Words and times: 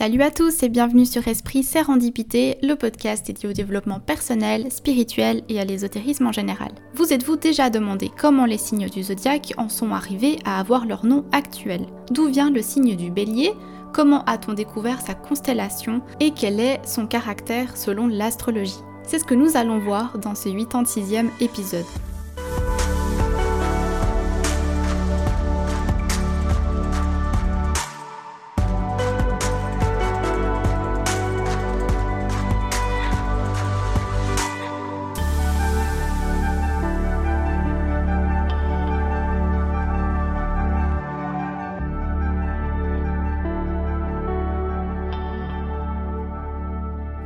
Salut 0.00 0.22
à 0.22 0.30
tous 0.30 0.62
et 0.62 0.70
bienvenue 0.70 1.04
sur 1.04 1.28
Esprit 1.28 1.62
Sérendipité, 1.62 2.56
le 2.62 2.74
podcast 2.74 3.26
dédié 3.26 3.50
au 3.50 3.52
développement 3.52 4.00
personnel, 4.00 4.72
spirituel 4.72 5.42
et 5.50 5.60
à 5.60 5.66
l'ésotérisme 5.66 6.26
en 6.26 6.32
général. 6.32 6.70
Vous 6.94 7.12
êtes-vous 7.12 7.36
déjà 7.36 7.68
demandé 7.68 8.10
comment 8.18 8.46
les 8.46 8.56
signes 8.56 8.88
du 8.88 9.02
zodiaque 9.02 9.52
en 9.58 9.68
sont 9.68 9.92
arrivés 9.92 10.38
à 10.46 10.58
avoir 10.58 10.86
leur 10.86 11.04
nom 11.04 11.26
actuel? 11.32 11.84
D'où 12.10 12.28
vient 12.28 12.48
le 12.48 12.62
signe 12.62 12.96
du 12.96 13.10
bélier? 13.10 13.52
Comment 13.92 14.24
a-t-on 14.24 14.54
découvert 14.54 15.02
sa 15.02 15.12
constellation? 15.12 16.00
Et 16.18 16.30
quel 16.30 16.60
est 16.60 16.80
son 16.86 17.06
caractère 17.06 17.76
selon 17.76 18.06
l'astrologie? 18.06 18.80
C'est 19.06 19.18
ce 19.18 19.24
que 19.24 19.34
nous 19.34 19.58
allons 19.58 19.80
voir 19.80 20.18
dans 20.18 20.34
ce 20.34 20.48
86e 20.48 21.28
épisode. 21.40 21.84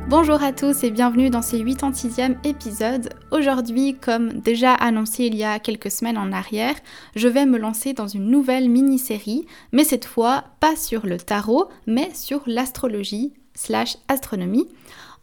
Bonjour 0.07 0.43
à 0.43 0.53
tous 0.53 0.83
et 0.83 0.91
bienvenue 0.91 1.31
dans 1.31 1.41
ce 1.41 1.55
86e 1.55 2.35
épisode. 2.47 3.09
Aujourd'hui, 3.31 3.95
comme 3.99 4.33
déjà 4.33 4.75
annoncé 4.75 5.25
il 5.25 5.35
y 5.35 5.43
a 5.43 5.57
quelques 5.57 5.89
semaines 5.89 6.19
en 6.19 6.31
arrière, 6.31 6.75
je 7.15 7.27
vais 7.27 7.47
me 7.47 7.57
lancer 7.57 7.93
dans 7.93 8.07
une 8.07 8.29
nouvelle 8.29 8.69
mini-série, 8.69 9.47
mais 9.71 9.83
cette 9.83 10.05
fois 10.05 10.43
pas 10.59 10.75
sur 10.75 11.07
le 11.07 11.17
tarot, 11.17 11.69
mais 11.87 12.11
sur 12.13 12.43
l'astrologie 12.45 13.33
slash 13.55 13.97
astronomie. 14.07 14.67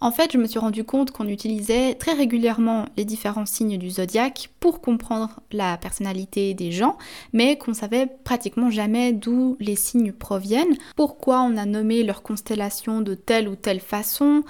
En 0.03 0.11
fait, 0.11 0.33
je 0.33 0.39
me 0.39 0.49
suis 0.49 0.59
rendu 0.59 0.83
compte 0.83 1.13
qu'on 1.13 1.29
utilisait 1.29 1.95
très 1.95 2.15
régulièrement 2.15 2.87
les 2.97 3.05
différents 3.05 3.47
signes 3.47 3.79
du 3.79 3.89
zodiaque 3.89 4.51
pour 4.59 4.81
comprendre 4.81 5.39
la 5.53 5.77
personnalité 5.77 6.55
des 6.55 6.73
gens, 6.73 6.99
mais 7.33 7.57
qu'on 7.57 7.73
savait 7.73 8.09
pratiquement 8.25 8.69
jamais 8.69 9.13
d'où 9.13 9.57
les 9.61 9.77
signes 9.77 10.11
proviennent, 10.11 10.77
pourquoi 10.97 11.43
on 11.43 11.57
a 11.57 11.67
nommé 11.67 12.03
leur 12.03 12.23
constellation 12.23 13.01
de 13.01 13.15
telle 13.15 13.47
ou 13.47 13.55
telle 13.55 13.79
façon, 13.79 14.43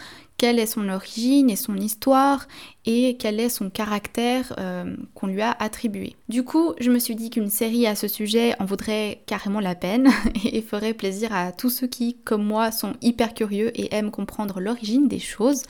quelle 0.43 0.59
est 0.59 0.67
son 0.67 0.89
origine 0.89 1.51
et 1.51 1.55
son 1.55 1.77
histoire 1.77 2.49
et 2.85 3.17
quel 3.17 3.39
est 3.39 3.49
son 3.49 3.71
caractère 3.71 4.53
euh, 4.59 4.97
qu'on 5.15 5.29
lui 5.29 5.41
a 5.41 5.53
attribué. 5.53 6.17
Du 6.29 6.43
coup, 6.43 6.73
je 6.81 6.91
me 6.91 6.99
suis 6.99 7.15
dit 7.15 7.31
qu'une 7.31 7.49
série 7.49 7.87
à 7.87 7.95
ce 7.95 8.09
sujet 8.09 8.57
en 8.59 8.65
vaudrait 8.65 9.23
carrément 9.27 9.61
la 9.61 9.77
peine 9.77 10.11
et 10.45 10.61
ferait 10.61 10.95
plaisir 10.95 11.33
à 11.33 11.53
tous 11.53 11.71
ceux 11.71 11.87
qui, 11.87 12.17
comme 12.25 12.45
moi, 12.45 12.73
sont 12.73 12.95
hyper 13.03 13.35
curieux 13.35 13.71
et 13.81 13.95
aiment 13.95 14.11
comprendre 14.11 14.59
l'origine 14.59 15.07
des 15.07 15.21
choses. 15.21 15.63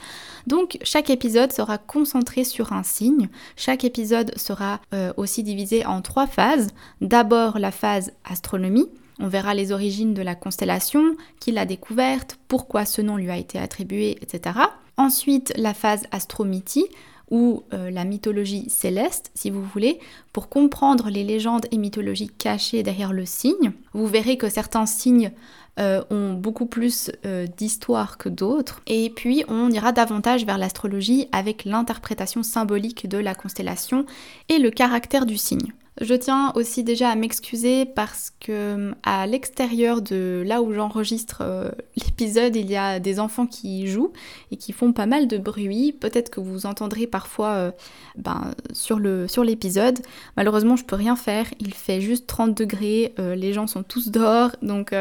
Donc, 0.46 0.78
chaque 0.82 1.10
épisode 1.10 1.52
sera 1.52 1.76
concentré 1.76 2.42
sur 2.42 2.72
un 2.72 2.82
signe. 2.82 3.28
Chaque 3.56 3.84
épisode 3.84 4.32
sera 4.38 4.80
euh, 4.94 5.12
aussi 5.18 5.42
divisé 5.42 5.84
en 5.84 6.00
trois 6.00 6.26
phases. 6.26 6.68
D'abord 7.02 7.58
la 7.58 7.72
phase 7.72 8.12
astronomie, 8.24 8.88
on 9.18 9.28
verra 9.28 9.54
les 9.54 9.72
origines 9.72 10.14
de 10.14 10.22
la 10.22 10.34
constellation, 10.34 11.16
qui 11.40 11.52
l'a 11.52 11.66
découverte, 11.66 12.38
pourquoi 12.48 12.84
ce 12.84 13.02
nom 13.02 13.16
lui 13.16 13.30
a 13.30 13.36
été 13.36 13.58
attribué, 13.58 14.18
etc. 14.20 14.58
Ensuite, 14.96 15.52
la 15.56 15.74
phase 15.74 16.04
astromythie, 16.10 16.86
ou 17.32 17.62
euh, 17.72 17.90
la 17.90 18.04
mythologie 18.04 18.68
céleste, 18.68 19.30
si 19.34 19.48
vous 19.48 19.64
voulez, 19.64 19.98
pour 20.34 20.50
comprendre 20.50 21.08
les 21.08 21.24
légendes 21.24 21.66
et 21.70 21.78
mythologies 21.78 22.28
cachées 22.28 22.82
derrière 22.82 23.14
le 23.14 23.24
signe. 23.24 23.72
Vous 23.94 24.06
verrez 24.06 24.36
que 24.36 24.50
certains 24.50 24.84
signes 24.84 25.32
euh, 25.80 26.04
ont 26.10 26.34
beaucoup 26.34 26.66
plus 26.66 27.10
euh, 27.24 27.46
d'histoire 27.56 28.18
que 28.18 28.28
d'autres. 28.28 28.82
Et 28.86 29.08
puis, 29.08 29.44
on 29.48 29.70
ira 29.70 29.92
davantage 29.92 30.44
vers 30.44 30.58
l'astrologie 30.58 31.26
avec 31.32 31.64
l'interprétation 31.64 32.42
symbolique 32.42 33.08
de 33.08 33.16
la 33.16 33.34
constellation 33.34 34.04
et 34.50 34.58
le 34.58 34.70
caractère 34.70 35.24
du 35.24 35.38
signe. 35.38 35.72
Je 36.00 36.14
tiens 36.14 36.52
aussi 36.54 36.84
déjà 36.84 37.10
à 37.10 37.16
m'excuser 37.16 37.84
parce 37.84 38.32
que 38.40 38.92
à 39.02 39.26
l'extérieur 39.26 40.00
de 40.00 40.42
là 40.46 40.62
où 40.62 40.72
j'enregistre 40.72 41.42
euh, 41.42 41.70
l'épisode, 41.96 42.56
il 42.56 42.70
y 42.70 42.76
a 42.76 42.98
des 42.98 43.20
enfants 43.20 43.46
qui 43.46 43.86
jouent 43.88 44.12
et 44.50 44.56
qui 44.56 44.72
font 44.72 44.94
pas 44.94 45.04
mal 45.04 45.28
de 45.28 45.36
bruit. 45.36 45.92
Peut-être 45.92 46.30
que 46.30 46.40
vous 46.40 46.64
entendrez 46.64 47.06
parfois 47.06 47.50
euh, 47.50 47.70
ben, 48.16 48.52
sur 48.72 48.98
l'épisode. 49.44 49.98
Malheureusement, 50.38 50.76
je 50.76 50.84
peux 50.84 50.96
rien 50.96 51.14
faire. 51.14 51.46
Il 51.60 51.74
fait 51.74 52.00
juste 52.00 52.26
30 52.26 52.56
degrés, 52.56 53.12
euh, 53.18 53.34
les 53.34 53.52
gens 53.52 53.66
sont 53.66 53.82
tous 53.82 54.10
dehors, 54.10 54.52
donc 54.62 54.94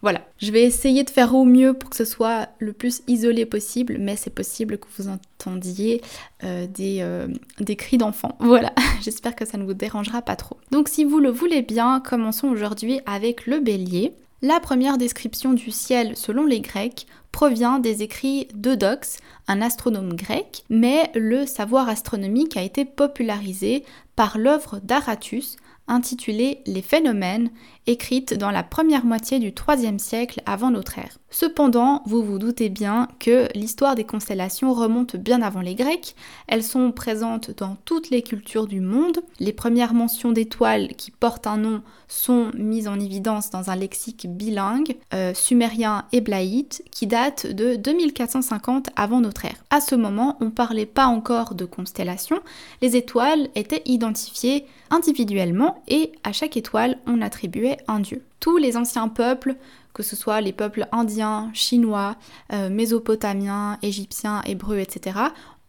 voilà. 0.00 0.22
Je 0.38 0.50
vais 0.50 0.62
essayer 0.62 1.04
de 1.04 1.10
faire 1.10 1.34
au 1.34 1.44
mieux 1.44 1.74
pour 1.74 1.90
que 1.90 1.96
ce 1.96 2.06
soit 2.06 2.48
le 2.58 2.72
plus 2.72 3.02
isolé 3.06 3.44
possible, 3.44 3.96
mais 3.98 4.16
c'est 4.16 4.34
possible 4.34 4.78
que 4.78 4.86
vous 4.96 5.08
entendiez 5.40 6.02
des, 6.42 7.26
des 7.60 7.76
cris 7.76 7.98
d'enfants. 7.98 8.36
Voilà. 8.40 8.72
J'espère 9.02 9.36
que 9.36 9.44
ça 9.44 9.58
ne 9.58 9.64
vous 9.64 9.74
dérangera 9.74 10.22
pas 10.22 10.36
trop. 10.36 10.56
Donc 10.70 10.88
si 10.88 11.04
vous 11.04 11.18
le 11.18 11.30
voulez 11.30 11.62
bien, 11.62 12.00
commençons 12.00 12.48
aujourd'hui 12.48 13.00
avec 13.06 13.46
le 13.46 13.60
bélier. 13.60 14.14
La 14.40 14.60
première 14.60 14.98
description 14.98 15.52
du 15.52 15.72
ciel 15.72 16.16
selon 16.16 16.46
les 16.46 16.60
Grecs 16.60 17.06
provient 17.32 17.80
des 17.80 18.02
écrits 18.02 18.46
d'Eudoxe, 18.54 19.18
un 19.48 19.60
astronome 19.60 20.14
grec, 20.14 20.64
mais 20.70 21.10
le 21.14 21.44
savoir 21.44 21.88
astronomique 21.88 22.56
a 22.56 22.62
été 22.62 22.84
popularisé 22.84 23.84
par 24.14 24.38
l'œuvre 24.38 24.80
d'Aratus, 24.82 25.56
intitulée 25.88 26.60
Les 26.66 26.82
phénomènes, 26.82 27.50
écrite 27.88 28.34
dans 28.34 28.50
la 28.50 28.62
première 28.62 29.04
moitié 29.04 29.38
du 29.38 29.52
IIIe 29.52 29.98
siècle 29.98 30.42
avant 30.46 30.70
notre 30.70 30.98
ère. 30.98 31.18
Cependant, 31.30 32.02
vous 32.06 32.22
vous 32.22 32.38
doutez 32.38 32.68
bien 32.68 33.08
que 33.18 33.48
l'histoire 33.54 33.94
des 33.94 34.04
constellations 34.04 34.72
remonte 34.72 35.16
bien 35.16 35.42
avant 35.42 35.60
les 35.60 35.74
Grecs, 35.74 36.14
elles 36.46 36.62
sont 36.62 36.92
présentes 36.92 37.50
dans 37.56 37.76
toutes 37.84 38.10
les 38.10 38.22
cultures 38.22 38.66
du 38.66 38.80
monde, 38.80 39.18
les 39.38 39.52
premières 39.52 39.94
mentions 39.94 40.32
d'étoiles 40.32 40.88
qui 40.96 41.10
portent 41.10 41.46
un 41.46 41.58
nom 41.58 41.82
sont 42.08 42.50
mises 42.54 42.88
en 42.88 42.98
évidence 42.98 43.50
dans 43.50 43.70
un 43.70 43.76
lexique 43.76 44.26
bilingue, 44.28 44.96
euh, 45.12 45.34
sumérien 45.34 46.06
et 46.12 46.22
blaïte, 46.22 46.82
qui 46.90 47.06
date 47.06 47.46
de 47.46 47.76
2450 47.76 48.88
avant 48.96 49.20
notre 49.20 49.44
ère. 49.44 49.64
À 49.70 49.80
ce 49.80 49.94
moment, 49.94 50.36
on 50.40 50.46
ne 50.46 50.50
parlait 50.50 50.86
pas 50.86 51.06
encore 51.06 51.54
de 51.54 51.66
constellations, 51.66 52.40
les 52.80 52.96
étoiles 52.96 53.48
étaient 53.54 53.82
identifiées 53.84 54.64
individuellement 54.90 55.82
et 55.88 56.12
à 56.24 56.32
chaque 56.32 56.56
étoile 56.56 56.98
on 57.06 57.20
attribuait 57.20 57.77
un 57.86 58.00
dieu. 58.00 58.22
Tous 58.40 58.56
les 58.56 58.76
anciens 58.76 59.08
peuples, 59.08 59.56
que 59.94 60.02
ce 60.02 60.16
soit 60.16 60.40
les 60.40 60.52
peuples 60.52 60.86
indiens, 60.92 61.50
chinois, 61.54 62.16
euh, 62.52 62.70
mésopotamiens, 62.70 63.78
égyptiens, 63.82 64.42
hébreux, 64.46 64.78
etc., 64.78 65.18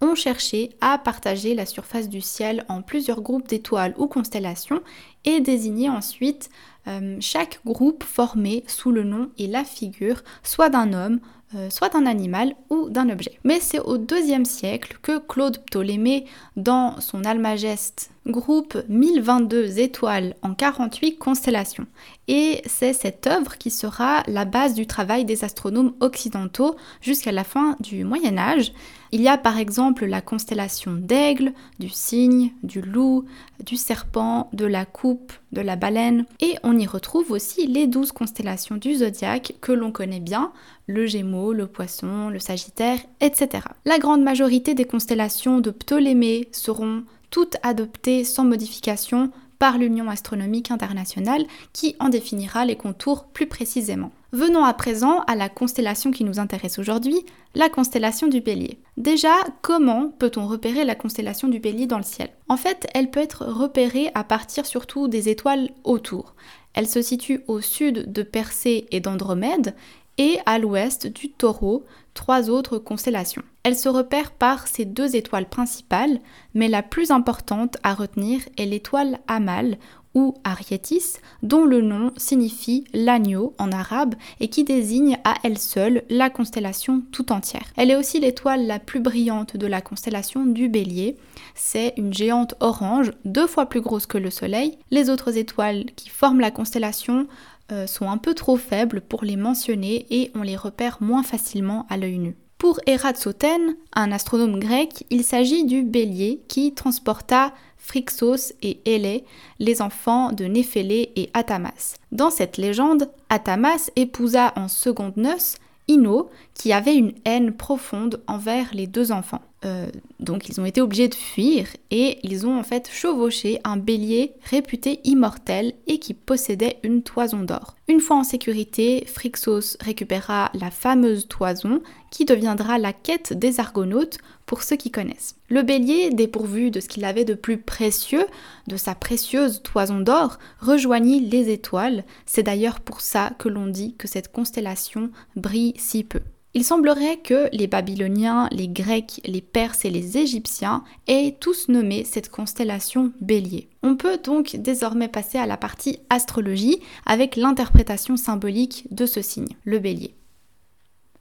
ont 0.02 0.16
cherché 0.16 0.72
à 0.82 0.98
partager 0.98 1.56
la 1.56 1.66
surface 1.66 2.10
du 2.10 2.22
ciel 2.22 2.64
en 2.70 2.82
plusieurs 2.82 3.22
groupes 3.22 3.48
d'étoiles 3.48 3.94
ou 3.98 4.08
constellations 4.08 4.82
et 5.26 5.42
désigner 5.42 5.90
ensuite 5.90 6.50
euh, 6.88 7.18
chaque 7.20 7.60
groupe 7.66 8.04
formé 8.04 8.64
sous 8.68 8.92
le 8.92 9.04
nom 9.04 9.30
et 9.38 9.48
la 9.48 9.64
figure 9.64 10.24
soit 10.44 10.70
d'un 10.70 10.94
homme, 10.94 11.20
euh, 11.56 11.70
soit 11.70 11.90
d'un 11.90 12.06
animal 12.06 12.56
ou 12.70 12.90
d'un 12.90 13.10
objet. 13.10 13.40
Mais 13.44 13.60
c'est 13.60 13.80
au 13.80 13.98
deuxième 13.98 14.46
siècle 14.46 14.98
que 15.02 15.18
Claude 15.18 15.58
Ptolémée, 15.66 16.26
dans 16.56 17.02
son 17.02 17.26
Almageste, 17.26 18.12
groupe 18.30 18.78
1022 18.88 19.80
étoiles 19.80 20.36
en 20.42 20.54
48 20.54 21.18
constellations. 21.18 21.88
Et 22.28 22.62
c'est 22.66 22.94
cette 22.94 23.28
œuvre 23.28 23.58
qui 23.58 23.72
sera 23.72 24.24
la 24.28 24.46
base 24.46 24.74
du 24.74 24.86
travail 24.86 25.26
des 25.26 25.44
astronomes 25.44 25.94
occidentaux 26.00 26.76
jusqu'à 27.02 27.32
la 27.32 27.44
fin 27.44 27.76
du 27.80 28.04
Moyen 28.04 28.38
Âge. 28.38 28.72
Il 29.12 29.22
y 29.22 29.28
a 29.28 29.38
par 29.38 29.58
exemple 29.58 30.06
la 30.06 30.22
constellation 30.22 30.94
d'aigle, 30.94 31.54
du 31.80 31.90
cygne, 31.90 32.52
du 32.62 32.82
loup, 32.82 33.26
du 33.66 33.76
serpent, 33.76 34.50
de 34.54 34.66
la 34.66 34.86
coupe, 34.86 35.34
de 35.52 35.62
la 35.62 35.76
baleine, 35.76 36.26
et 36.40 36.56
on 36.62 36.78
y 36.78 36.86
retrouve 36.86 37.32
aussi 37.32 37.66
les 37.66 37.88
douze 37.88 38.12
constellations 38.12 38.76
du 38.76 38.96
zodiaque 38.96 39.56
que 39.62 39.72
l'on 39.72 39.92
connaît 39.92 40.20
bien, 40.20 40.52
le 40.86 41.08
Gémeaux, 41.08 41.54
le 41.54 41.66
Poisson, 41.66 42.30
le 42.30 42.40
Sagittaire, 42.40 43.00
etc. 43.22 43.64
La 43.86 43.98
grande 43.98 44.22
majorité 44.22 44.76
des 44.76 44.86
constellations 44.86 45.60
de 45.60 45.72
Ptolémée 45.72 46.48
seront 46.52 47.04
toutes 47.30 47.58
adoptées 47.64 48.24
sans 48.24 48.46
modification 48.46 49.32
par 49.60 49.78
l'Union 49.78 50.10
astronomique 50.10 50.72
internationale 50.72 51.46
qui 51.74 51.96
en 52.00 52.10
définira 52.10 52.66
les 52.66 52.78
contours 52.78 53.26
plus 53.26 53.46
précisément. 53.46 54.12
Venons 54.32 54.64
à 54.64 54.74
présent 54.74 55.22
à 55.28 55.36
la 55.36 55.50
constellation 55.50 56.12
qui 56.12 56.24
nous 56.24 56.40
intéresse 56.40 56.78
aujourd'hui, 56.78 57.18
la 57.56 57.68
constellation 57.68 58.28
du 58.28 58.42
bélier. 58.42 58.80
Déjà, 58.96 59.34
comment 59.62 60.10
peut-on 60.20 60.48
repérer 60.48 60.86
la 60.86 60.94
constellation 60.96 61.48
du 61.48 61.60
bélier 61.60 61.88
dans 61.88 61.98
le 61.98 62.04
ciel? 62.04 62.30
En 62.48 62.56
fait, 62.56 62.88
elle 62.94 63.10
peut 63.10 63.20
être 63.20 63.46
repérée 63.46 64.12
à 64.14 64.24
partir 64.24 64.66
surtout 64.66 65.08
des 65.08 65.30
étoiles 65.30 65.72
autour. 65.84 66.36
Elle 66.76 66.88
se 66.88 67.02
situe 67.02 67.42
au 67.48 67.60
sud 67.60 68.12
de 68.12 68.22
Persée 68.22 68.88
et 68.92 69.00
d'Andromède 69.00 69.74
et 70.20 70.38
à 70.46 70.60
l'ouest 70.60 71.08
du 71.08 71.32
taureau, 71.32 71.86
trois 72.14 72.52
autres 72.52 72.78
constellations. 72.78 73.42
Elle 73.64 73.76
se 73.76 73.90
repère 73.90 74.32
par 74.32 74.68
ces 74.68 74.86
deux 74.86 75.16
étoiles 75.16 75.48
principales, 75.50 76.20
mais 76.54 76.68
la 76.68 76.84
plus 76.84 77.10
importante 77.10 77.78
à 77.84 77.94
retenir 77.94 78.42
est 78.58 78.66
l'étoile 78.66 79.20
Amal, 79.28 79.78
ou 80.16 80.34
Arietis, 80.44 81.18
dont 81.44 81.66
le 81.66 81.82
nom 81.82 82.12
signifie 82.18 82.84
l'agneau 82.94 83.54
en 83.58 83.72
arabe 83.72 84.16
et 84.40 84.48
qui 84.50 84.64
désigne 84.64 85.18
à 85.24 85.36
elle 85.44 85.58
seule 85.58 86.04
la 86.10 86.30
constellation 86.30 87.04
tout 87.12 87.32
entière. 87.32 87.72
Elle 87.78 87.92
est 87.92 87.96
aussi 87.96 88.20
l'étoile 88.20 88.66
la 88.66 88.80
plus 88.80 89.00
brillante 89.00 89.56
de 89.56 89.68
la 89.68 89.82
constellation 89.82 90.46
du 90.46 90.68
bélier. 90.68 91.16
C'est 91.54 91.94
une 91.96 92.14
géante 92.14 92.56
orange, 92.60 93.12
deux 93.24 93.48
fois 93.48 93.68
plus 93.68 93.82
grosse 93.82 94.08
que 94.08 94.18
le 94.18 94.32
Soleil. 94.32 94.80
Les 94.90 95.10
autres 95.10 95.38
étoiles 95.38 95.86
qui 95.96 96.10
forment 96.10 96.40
la 96.40 96.52
constellation 96.52 97.28
euh, 97.72 97.88
sont 97.88 98.10
un 98.10 98.18
peu 98.18 98.34
trop 98.34 98.58
faibles 98.58 99.02
pour 99.02 99.24
les 99.24 99.36
mentionner 99.36 100.06
et 100.10 100.32
on 100.36 100.42
les 100.42 100.56
repère 100.56 100.98
moins 101.02 101.24
facilement 101.24 101.86
à 101.90 101.98
l'œil 101.98 102.20
nu. 102.20 102.36
Pour 102.58 102.80
Eratosthène, 102.88 103.78
un 103.94 104.12
astronome 104.12 104.60
grec, 104.60 105.06
il 105.10 105.24
s'agit 105.24 105.64
du 105.64 105.84
bélier 105.84 106.42
qui 106.50 106.74
transporta 106.74 107.54
Phrixos 107.78 108.54
et 108.62 108.82
Hélé, 108.86 109.24
les 109.60 109.82
enfants 109.82 110.32
de 110.34 110.46
Néphélé 110.46 111.12
et 111.16 111.30
Atamas. 111.34 111.96
Dans 112.12 112.30
cette 112.30 112.58
légende, 112.58 113.10
Atamas 113.30 113.90
épousa 113.96 114.52
en 114.58 114.68
seconde 114.68 115.16
noces 115.18 115.58
Ino, 115.88 116.30
qui 116.54 116.74
avait 116.74 116.96
une 116.96 117.14
haine 117.26 117.54
profonde 117.54 118.22
envers 118.28 118.74
les 118.74 118.88
deux 118.88 119.12
enfants. 119.12 119.42
Euh, 119.66 119.88
donc 120.20 120.48
ils 120.48 120.62
ont 120.62 120.66
été 120.66 120.82
obligés 120.82 121.10
de 121.10 121.16
fuir 121.16 121.68
et 121.92 122.20
ils 122.24 122.48
ont 122.48 122.58
en 122.58 122.64
fait 122.64 122.90
chevauché 122.90 123.60
un 123.66 123.76
bélier 123.76 124.32
réputé 124.50 125.02
immortel 125.04 125.74
et 125.86 126.00
qui 126.00 126.14
possédait 126.14 126.78
une 126.84 127.04
toison 127.04 127.40
d'or. 127.40 127.76
Une 127.90 128.00
fois 128.00 128.18
en 128.18 128.24
sécurité, 128.24 129.04
Phrixos 129.06 129.76
récupéra 129.82 130.50
la 130.54 130.72
fameuse 130.72 131.28
toison 131.28 131.82
qui 132.10 132.24
deviendra 132.24 132.78
la 132.78 132.94
quête 132.94 133.34
des 133.34 133.60
Argonautes 133.60 134.20
pour 134.46 134.64
ceux 134.64 134.78
qui 134.78 134.92
connaissent. 134.92 135.36
Le 135.50 135.62
bélier, 135.62 136.10
dépourvu 136.12 136.72
de 136.72 136.80
ce 136.80 136.88
qu'il 136.88 137.04
avait 137.04 137.26
de 137.26 137.34
plus 137.34 137.58
précieux, 137.58 138.26
de 138.68 138.78
sa 138.78 138.96
précieuse 138.96 139.62
toison 139.62 140.00
d'or, 140.00 140.40
rejoignit 140.60 141.20
les 141.20 141.52
étoiles. 141.52 142.04
C'est 142.26 142.44
d'ailleurs 142.44 142.80
pour 142.80 143.02
ça 143.02 143.32
que 143.38 143.50
l'on 143.50 143.68
dit 143.68 143.96
que 143.96 144.08
cette 144.08 144.32
constellation 144.32 145.12
brille 145.36 145.74
si 145.78 146.04
peu. 146.04 146.22
Il 146.56 146.64
semblerait 146.64 147.18
que 147.18 147.48
les 147.54 147.68
Babyloniens, 147.68 148.48
les 148.52 148.68
Grecs, 148.68 149.22
les 149.24 149.42
Perses 149.42 149.86
et 149.86 149.92
les 149.92 150.18
Égyptiens 150.18 150.84
aient 151.08 151.36
tous 151.40 151.68
nommé 151.70 152.04
cette 152.04 152.30
constellation 152.30 153.12
Bélier. 153.22 153.70
On 153.84 153.96
peut 153.96 154.18
donc 154.18 154.56
désormais 154.56 155.10
passer 155.10 155.38
à 155.38 155.46
la 155.46 155.58
partie 155.58 156.00
astrologie 156.10 156.80
avec 157.06 157.36
l'interprétation 157.36 158.18
symbolique 158.18 158.88
de 158.90 159.06
ce 159.06 159.22
signe, 159.22 159.56
le 159.64 159.78
Bélier. 159.78 160.16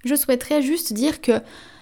Je 0.05 0.15
souhaiterais 0.15 0.63
juste 0.63 0.95
dire 0.95 1.21
que 1.21 1.41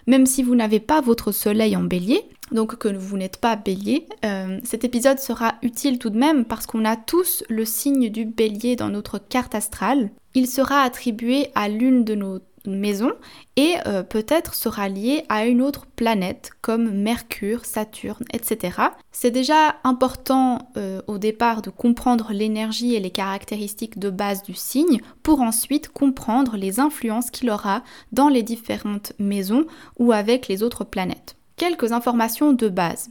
même 0.09 0.27
si 0.27 0.43
vous 0.43 0.55
n'avez 0.55 0.81
pas 0.81 1.01
votre 1.01 1.33
soleil 1.33 1.77
en 1.77 1.83
bélier, 1.83 2.23
donc 2.53 2.77
que 2.77 2.89
vous 2.89 3.17
n'êtes 3.17 3.39
pas 3.39 3.57
bélier, 3.57 4.07
euh, 4.25 4.59
cet 4.63 4.85
épisode 4.85 5.19
sera 5.19 5.57
utile 5.63 5.99
tout 5.99 6.11
de 6.11 6.19
même 6.19 6.45
parce 6.45 6.67
qu'on 6.67 6.85
a 6.85 6.97
tous 6.97 7.45
le 7.49 7.65
signe 7.65 8.09
du 8.09 8.25
bélier 8.25 8.77
dans 8.77 8.89
notre 8.89 9.19
carte 9.19 9.55
astrale. 9.55 10.11
Il 10.35 10.47
sera 10.47 10.83
attribué 10.83 11.49
à 11.55 11.69
l'une 11.69 12.05
de 12.05 12.15
nos 12.15 12.39
maison 12.75 13.13
et 13.57 13.75
euh, 13.87 14.03
peut-être 14.03 14.55
sera 14.55 14.89
lié 14.89 15.25
à 15.29 15.47
une 15.47 15.63
autre 15.63 15.87
planète 15.87 16.51
comme 16.63 16.91
Mercure, 16.91 17.65
Saturne, 17.65 18.25
etc. 18.33 18.79
C'est 19.13 19.31
déjà 19.31 19.77
important 19.85 20.71
euh, 20.77 21.01
au 21.07 21.19
départ 21.19 21.63
de 21.63 21.71
comprendre 21.71 22.33
l'énergie 22.33 22.95
et 22.95 23.01
les 23.01 23.11
caractéristiques 23.11 23.99
de 23.99 24.11
base 24.11 24.43
du 24.43 24.55
signe 24.55 25.01
pour 25.23 25.41
ensuite 25.41 25.89
comprendre 25.89 26.57
les 26.57 26.81
influences 26.81 27.31
qu'il 27.31 27.51
aura 27.51 27.83
dans 28.13 28.29
les 28.29 28.43
différentes 28.43 29.13
maisons 29.19 29.67
ou 29.99 30.13
avec 30.13 30.49
les 30.49 30.63
autres 30.63 30.85
planètes. 30.85 31.37
Quelques 31.57 31.93
informations 31.93 32.53
de 32.53 32.69
base. 32.69 33.11